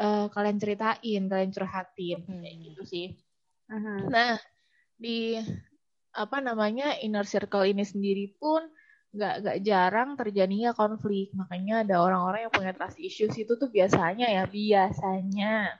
uh, 0.00 0.32
kalian 0.32 0.56
ceritain 0.56 1.22
kalian 1.28 1.50
curhatin 1.52 2.24
hmm. 2.24 2.40
kayak 2.40 2.56
gitu 2.72 2.82
sih 2.88 3.06
uh-huh. 3.68 4.08
nah 4.08 4.40
di 4.96 5.36
apa 6.16 6.40
namanya 6.40 6.96
inner 7.04 7.28
circle 7.28 7.68
ini 7.68 7.84
sendiri 7.84 8.32
pun 8.40 8.64
nggak 9.16 9.34
nggak 9.44 9.58
jarang 9.64 10.10
terjadinya 10.16 10.76
konflik. 10.76 11.32
Makanya 11.32 11.84
ada 11.84 12.04
orang-orang 12.04 12.48
yang 12.48 12.52
punya 12.52 12.72
trust 12.76 13.00
issues 13.00 13.32
itu 13.36 13.56
tuh 13.56 13.68
biasanya 13.72 14.28
ya 14.28 14.44
biasanya 14.44 15.76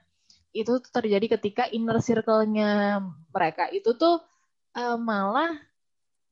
itu 0.57 0.72
tuh 0.81 0.92
terjadi 0.92 1.37
ketika 1.37 1.68
inner 1.68 2.00
circle-nya 2.00 3.05
mereka 3.29 3.68
itu 3.68 3.92
tuh 3.92 4.24
uh, 4.72 4.96
malah 4.96 5.52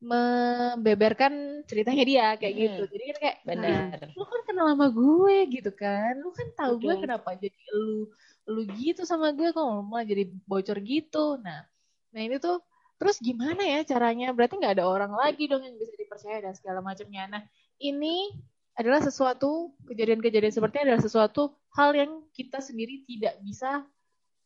membeberkan 0.04 1.64
ceritanya 1.64 2.04
dia 2.04 2.26
kayak 2.36 2.54
hmm. 2.56 2.62
gitu 2.64 2.82
jadi 2.92 3.04
kan 3.08 3.16
kayak 3.20 3.36
benar. 3.48 4.00
lu 4.12 4.24
kan 4.28 4.40
kenal 4.48 4.66
sama 4.72 4.88
gue 4.92 5.36
gitu 5.52 5.70
kan. 5.76 6.12
Lu 6.20 6.30
kan 6.32 6.48
tahu 6.56 6.72
gue 6.80 6.94
kenapa 7.04 7.36
jadi 7.36 7.60
lu 7.76 8.08
lu 8.44 8.60
gitu 8.76 9.08
sama 9.08 9.32
gue 9.32 9.52
kok 9.52 9.64
malah 9.84 10.04
jadi 10.08 10.28
bocor 10.48 10.80
gitu. 10.80 11.40
Nah 11.40 11.68
nah 12.12 12.20
ini 12.20 12.36
tuh 12.40 12.64
Terus 12.98 13.16
gimana 13.18 13.62
ya 13.62 13.80
caranya? 13.82 14.30
Berarti 14.30 14.58
nggak 14.58 14.80
ada 14.80 14.86
orang 14.86 15.12
lagi 15.12 15.50
dong 15.50 15.66
yang 15.66 15.74
bisa 15.76 15.94
dipercaya 15.98 16.38
dan 16.40 16.54
segala 16.54 16.80
macamnya. 16.80 17.26
Nah, 17.26 17.42
ini 17.82 18.30
adalah 18.74 19.02
sesuatu 19.02 19.74
kejadian-kejadian 19.86 20.50
seperti 20.50 20.82
ini 20.82 20.84
adalah 20.90 21.02
sesuatu 21.02 21.54
hal 21.78 21.94
yang 21.94 22.26
kita 22.34 22.58
sendiri 22.58 23.06
tidak 23.06 23.38
bisa 23.42 23.86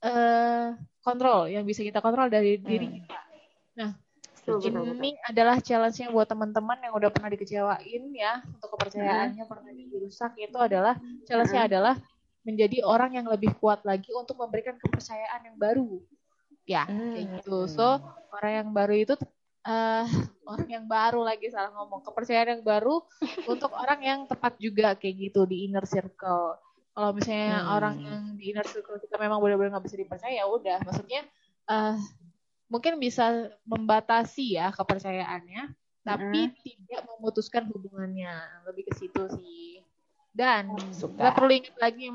uh, 0.05 0.77
kontrol, 1.01 1.49
yang 1.49 1.65
bisa 1.65 1.81
kita 1.81 2.05
kontrol 2.05 2.29
dari 2.29 2.61
hmm. 2.61 2.65
diri 2.65 2.87
kita. 3.01 3.19
Nah, 3.79 3.91
ini 4.65 5.17
adalah 5.29 5.61
challenge-nya 5.61 6.09
buat 6.09 6.29
teman-teman 6.29 6.81
yang 6.81 6.93
udah 6.97 7.13
pernah 7.13 7.29
dikecewain 7.29 8.03
ya 8.17 8.41
untuk 8.49 8.69
kepercayaannya 8.77 9.45
hmm. 9.45 9.51
pernah 9.51 9.73
dirusak 9.73 10.33
itu 10.41 10.57
adalah 10.57 10.97
challenge-nya 11.29 11.63
hmm. 11.65 11.71
adalah 11.73 11.95
menjadi 12.49 12.81
orang 12.81 13.13
yang 13.21 13.27
lebih 13.29 13.53
kuat 13.61 13.85
lagi 13.85 14.09
untuk 14.17 14.41
memberikan 14.41 14.81
kepercayaan 14.81 15.53
yang 15.53 15.57
baru 15.61 16.01
ya 16.69 16.85
hmm. 16.85 17.17
kayak 17.17 17.27
gitu 17.41 17.65
so 17.65 17.97
orang 18.29 18.53
yang 18.61 18.69
baru 18.77 18.95
itu 18.95 19.15
uh, 19.65 20.05
orang 20.53 20.69
yang 20.69 20.85
baru 20.85 21.25
lagi 21.25 21.49
salah 21.49 21.73
ngomong 21.73 22.05
kepercayaan 22.05 22.61
yang 22.61 22.65
baru 22.65 23.01
untuk 23.53 23.73
orang 23.73 24.01
yang 24.05 24.21
tepat 24.29 24.61
juga 24.61 24.93
kayak 24.93 25.33
gitu 25.33 25.49
di 25.49 25.65
inner 25.65 25.89
circle 25.89 26.61
kalau 26.93 27.11
misalnya 27.17 27.65
hmm. 27.65 27.71
orang 27.73 27.97
yang 28.05 28.23
di 28.37 28.53
inner 28.53 28.67
circle 28.69 29.01
kita 29.01 29.17
memang 29.17 29.41
benar-benar 29.41 29.81
nggak 29.81 29.87
bisa 29.89 29.97
dipercaya 29.97 30.35
ya 30.35 30.45
udah 30.45 30.79
maksudnya 30.85 31.23
uh, 31.73 31.97
mungkin 32.69 33.01
bisa 33.01 33.49
membatasi 33.65 34.61
ya 34.61 34.69
kepercayaannya 34.77 35.73
tapi 36.05 36.41
hmm. 36.49 36.57
tidak 36.65 37.03
memutuskan 37.17 37.65
hubungannya 37.69 38.33
lebih 38.69 38.89
ke 38.89 38.93
situ 38.97 39.25
sih 39.41 39.81
Dan 40.39 40.71
Suka. 40.95 41.19
kita 41.19 41.31
perlu 41.35 41.51
ingat 41.51 41.77
lagi 41.83 42.15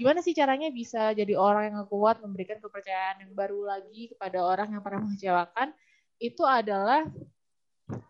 gimana 0.00 0.24
sih 0.24 0.32
caranya 0.32 0.72
bisa 0.72 1.12
jadi 1.12 1.36
orang 1.36 1.68
yang 1.68 1.76
kuat 1.92 2.24
memberikan 2.24 2.56
kepercayaan 2.56 3.20
yang 3.20 3.32
baru 3.36 3.68
lagi 3.68 4.08
kepada 4.16 4.40
orang 4.40 4.72
yang 4.72 4.80
pernah 4.80 5.04
mengecewakan 5.04 5.76
itu 6.16 6.40
adalah 6.40 7.04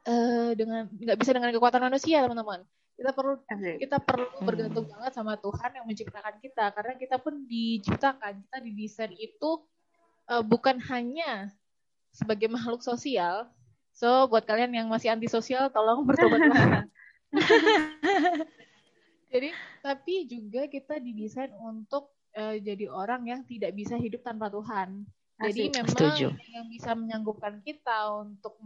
eh, 0.06 0.50
dengan 0.54 0.86
nggak 0.86 1.18
bisa 1.18 1.34
dengan 1.34 1.50
kekuatan 1.50 1.82
manusia 1.82 2.22
teman-teman. 2.22 2.62
Kita 2.96 3.10
perlu 3.12 3.42
kita 3.76 3.96
perlu 4.00 4.26
Hmm. 4.38 4.46
bergantung 4.46 4.86
banget 4.86 5.12
sama 5.12 5.34
Tuhan 5.36 5.70
yang 5.74 5.84
menciptakan 5.84 6.34
kita 6.38 6.64
karena 6.72 6.92
kita 6.94 7.16
pun 7.18 7.44
diciptakan 7.44 8.32
kita 8.46 8.56
didesain 8.62 9.12
itu 9.18 9.50
eh, 10.30 10.44
bukan 10.46 10.78
hanya 10.88 11.50
sebagai 12.14 12.46
makhluk 12.46 12.86
sosial. 12.86 13.50
So 13.90 14.30
buat 14.30 14.46
kalian 14.46 14.72
yang 14.72 14.86
masih 14.86 15.10
antisosial 15.10 15.74
tolong 15.74 16.06
bertobatlah. 16.06 16.86
Jadi 19.37 19.49
tapi 19.84 20.14
juga 20.24 20.64
kita 20.64 20.97
didesain 20.97 21.53
untuk 21.61 22.16
eh, 22.32 22.57
jadi 22.61 22.89
orang 22.89 23.28
yang 23.28 23.41
tidak 23.45 23.76
bisa 23.76 24.01
hidup 24.01 24.24
tanpa 24.24 24.49
Tuhan. 24.49 25.05
Jadi 25.37 25.68
Asik. 25.68 25.72
memang 25.76 25.93
Setuju. 25.93 26.26
yang 26.49 26.66
bisa 26.72 26.91
menyanggupkan 26.97 27.61
kita 27.61 28.16
untuk 28.24 28.57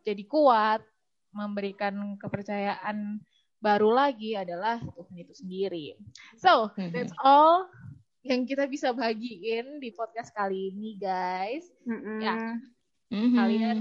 jadi 0.00 0.24
kuat, 0.24 0.80
memberikan 1.28 2.16
kepercayaan 2.16 3.20
baru 3.60 3.92
lagi 3.92 4.32
adalah 4.32 4.80
Tuhan 4.80 5.16
itu 5.20 5.34
sendiri. 5.36 5.86
So, 6.40 6.72
Mhm. 6.72 6.92
that's 6.92 7.12
all 7.20 7.68
yang 8.24 8.48
kita 8.48 8.64
bisa 8.64 8.96
bagiin 8.96 9.76
di 9.76 9.92
podcast 9.92 10.32
kali 10.32 10.72
ini, 10.72 10.96
guys. 10.96 11.68
Mm-mm. 11.84 12.20
Ya. 12.24 12.56
Mhm. 13.12 13.34
Kalian 13.36 13.76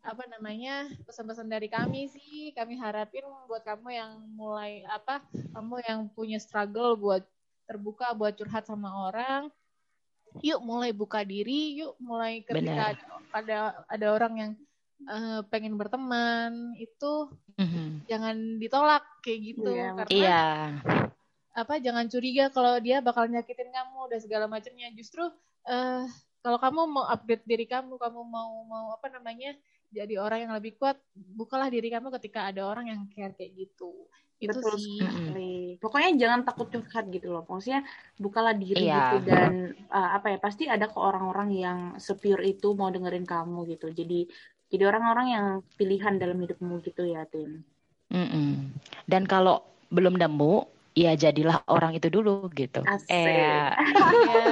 apa 0.00 0.24
namanya 0.28 0.88
pesan-pesan 1.04 1.48
dari 1.48 1.68
kami 1.70 2.08
sih. 2.08 2.50
Kami 2.52 2.78
harapin 2.78 3.24
buat 3.46 3.62
kamu 3.62 3.88
yang 3.90 4.12
mulai 4.34 4.82
apa 4.86 5.22
kamu 5.54 5.82
yang 5.86 6.00
punya 6.12 6.38
struggle 6.38 6.94
buat 6.94 7.22
terbuka 7.66 8.10
buat 8.14 8.34
curhat 8.34 8.66
sama 8.66 9.10
orang 9.10 9.46
yuk 10.42 10.62
mulai 10.62 10.94
buka 10.94 11.26
diri 11.26 11.74
yuk 11.82 11.98
mulai 11.98 12.42
ketika 12.46 12.94
ada, 12.94 13.04
ada 13.34 13.58
ada 13.90 14.06
orang 14.14 14.34
yang 14.38 14.52
eh, 15.00 15.40
pengen 15.50 15.74
berteman 15.74 16.74
itu 16.78 17.30
Mhm. 17.56 18.08
jangan 18.08 18.36
ditolak 18.56 19.04
kayak 19.20 19.40
gitu. 19.52 19.68
Iya, 19.68 19.88
karena 20.00 20.16
Iya. 20.16 20.44
apa 21.52 21.74
jangan 21.76 22.06
curiga 22.08 22.48
kalau 22.48 22.80
dia 22.80 23.04
bakal 23.04 23.28
nyakitin 23.28 23.68
kamu 23.68 24.00
dan 24.08 24.20
segala 24.22 24.46
macamnya. 24.48 24.88
Justru 24.96 25.28
eh 25.68 26.04
kalau 26.40 26.58
kamu 26.60 26.80
mau 26.88 27.04
upgrade 27.08 27.44
diri 27.44 27.66
kamu 27.68 27.96
kamu 28.00 28.20
mau 28.24 28.64
mau 28.64 28.96
apa 28.96 29.12
namanya 29.12 29.56
jadi 29.90 30.22
orang 30.22 30.48
yang 30.48 30.52
lebih 30.56 30.78
kuat 30.78 30.96
bukalah 31.14 31.68
diri 31.68 31.90
kamu 31.90 32.08
ketika 32.20 32.48
ada 32.48 32.64
orang 32.64 32.88
yang 32.88 33.00
care 33.12 33.34
kayak 33.36 33.52
gitu 33.56 34.08
itu 34.40 34.56
Betul 34.56 34.80
sih 34.80 35.04
sekali. 35.04 35.76
Pokoknya 35.76 36.10
jangan 36.16 36.40
takut 36.48 36.72
curhat 36.72 37.12
gitu 37.12 37.28
loh. 37.28 37.44
Maksudnya 37.44 37.84
bukalah 38.16 38.56
diri 38.56 38.88
Iya. 38.88 38.96
gitu 38.96 39.16
dan 39.28 39.76
uh, 39.92 40.16
apa 40.16 40.32
ya 40.32 40.38
pasti 40.40 40.64
ada 40.64 40.88
kok 40.88 40.96
orang-orang 40.96 41.52
yang 41.52 41.78
sepure 42.00 42.40
itu 42.40 42.72
mau 42.72 42.88
dengerin 42.88 43.28
kamu 43.28 43.68
gitu. 43.76 43.92
Jadi 43.92 44.24
jadi 44.72 44.88
orang-orang 44.88 45.26
yang 45.28 45.46
pilihan 45.76 46.16
dalam 46.16 46.40
hidupmu 46.40 46.80
gitu 46.80 47.04
ya, 47.04 47.28
Tin. 47.28 47.60
Mm-mm. 48.08 48.72
Dan 49.04 49.28
kalau 49.28 49.60
belum 49.92 50.16
nemu, 50.16 50.64
ya 51.00 51.12
jadilah 51.14 51.64
orang 51.66 51.92
itu 51.92 52.06
dulu 52.06 52.44
gitu. 52.52 52.84
Asik. 52.84 53.08
Eh, 53.08 53.72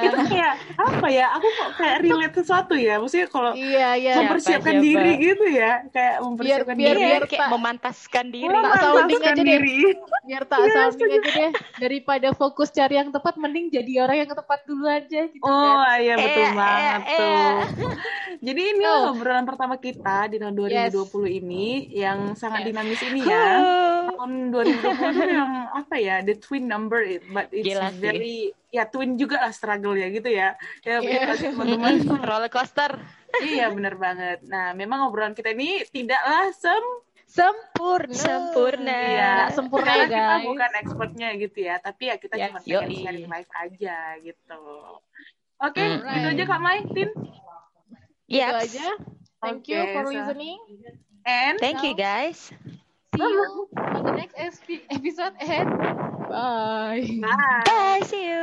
Itu 0.01 0.17
kayak 0.27 0.55
apa 0.75 1.07
ya? 1.09 1.27
Aku 1.37 1.45
kok 1.47 1.71
kayak 1.77 1.97
relate 2.01 2.35
sesuatu 2.35 2.73
ya. 2.73 2.97
Maksudnya 2.97 3.29
kalau 3.29 3.53
iya 3.53 3.89
iya 3.93 4.13
Siapa, 4.15 4.23
mempersiapkan 4.27 4.75
siapa? 4.75 4.85
diri 4.87 5.13
gitu 5.21 5.45
ya, 5.47 5.73
kayak 5.89 6.15
mempersiapkan 6.21 6.75
biar- 6.75 6.89
diri. 6.91 7.01
iya, 7.01 7.09
biar 7.11 7.25
kayak 7.27 7.43
tak- 7.43 7.53
memantaskan 7.53 8.27
diri. 8.29 8.49
tak 8.49 8.75
sounding 8.79 8.97
Memantaskan 8.97 9.29
aja 9.29 9.37
deh. 9.39 9.45
diri. 9.53 9.79
biar 10.25 10.43
tak 10.45 10.59
sounding 10.67 11.11
aja 11.11 11.31
deh 11.31 11.51
daripada 11.79 12.29
fokus 12.33 12.69
cari 12.71 12.95
yang 12.95 13.09
tepat 13.09 13.35
mending 13.37 13.69
jadi 13.69 13.93
orang 14.03 14.17
yang 14.19 14.31
tepat 14.31 14.61
dulu 14.63 14.85
aja 14.85 15.21
gitu 15.27 15.41
Oh 15.43 15.53
kan 15.79 15.99
iya 15.99 16.15
betul 16.15 16.37
Eh, 16.39 16.53
banget 16.55 17.01
eh, 17.03 17.17
tuh. 17.75 17.93
Jadi 18.39 18.63
ini 18.71 18.85
Oh. 18.87 19.11
obrolan 19.11 19.43
pertama 19.43 19.77
kita 19.77 20.29
di 20.29 20.39
tahun 20.39 20.55
2020 20.55 20.95
ini 21.35 21.67
yang 21.91 22.33
sangat 22.33 22.63
Yes. 22.63 22.69
dinamis 22.69 23.01
ini 23.03 23.21
ya. 23.21 23.45
Tahun 24.11 24.31
2020 24.49 24.79
itu 25.11 25.29
yang 25.29 25.53
apa 25.71 25.95
ya, 25.97 26.17
the 26.21 26.38
twin 26.39 26.65
number 26.65 26.99
it, 27.01 27.23
but 27.27 27.47
it's 27.51 27.63
Gila 27.65 27.91
sih. 27.91 27.99
very 27.99 28.37
ya 28.69 28.85
twin 28.85 29.15
juga 29.15 29.41
lah 29.41 29.51
struggle 29.51 29.93
ya 29.93 30.09
gitu 30.09 30.27
ya. 30.27 30.55
Ya 30.81 30.99
Iya. 30.99 31.29
pasti 31.29 31.47
teman-teman. 31.49 31.95
Roller 32.29 32.49
coaster. 32.49 32.97
iya 33.41 33.69
benar 33.69 33.95
banget. 33.95 34.41
Nah, 34.43 34.73
memang 34.73 35.05
obrolan 35.05 35.33
kita 35.33 35.53
ini 35.53 35.85
tidaklah 35.85 36.49
sem 36.51 36.81
sempurna 37.29 38.17
Sempurna. 38.17 38.89
Iya. 38.89 39.31
Nggak 39.37 39.53
sempurna 39.53 39.85
karena 39.87 40.01
ya 40.01 40.07
kita 40.09 40.17
guys 40.33 40.47
bukan 40.47 40.71
expertnya 40.77 41.29
gitu 41.37 41.59
ya, 41.61 41.75
tapi 41.77 42.03
ya 42.05 42.17
kita 42.17 42.35
Yes, 42.35 42.49
cuma 42.49 42.61
yoi. 42.63 42.81
pengen 42.81 42.97
sharing 42.99 43.29
life 43.29 43.51
aja 43.53 43.97
gitu. 44.19 44.63
Oke, 45.59 45.83
Mm. 45.83 46.07
itu 46.09 46.29
aja 46.33 46.45
Kak 46.47 46.61
Mai, 46.61 46.81
Tin. 46.89 47.11
itu 48.25 48.37
Yep. 48.39 48.53
aja 48.55 48.87
thank 49.41 49.65
you 49.67 49.77
Oke, 49.77 49.93
for 49.93 50.05
so- 50.05 50.13
listening 50.15 50.59
And 51.25 51.61
Thank 51.61 51.85
you 51.85 51.93
guys. 51.93 52.49
see 53.13 53.21
you 53.21 53.69
on 53.77 54.01
the 54.03 54.13
next 54.15 54.33
epi- 54.35 54.89
episode 54.89 55.37
and 55.39 55.69
bye 56.29 57.21
bye. 57.23 57.63
Bye, 57.67 58.01
see 58.07 58.29
you. 58.29 58.39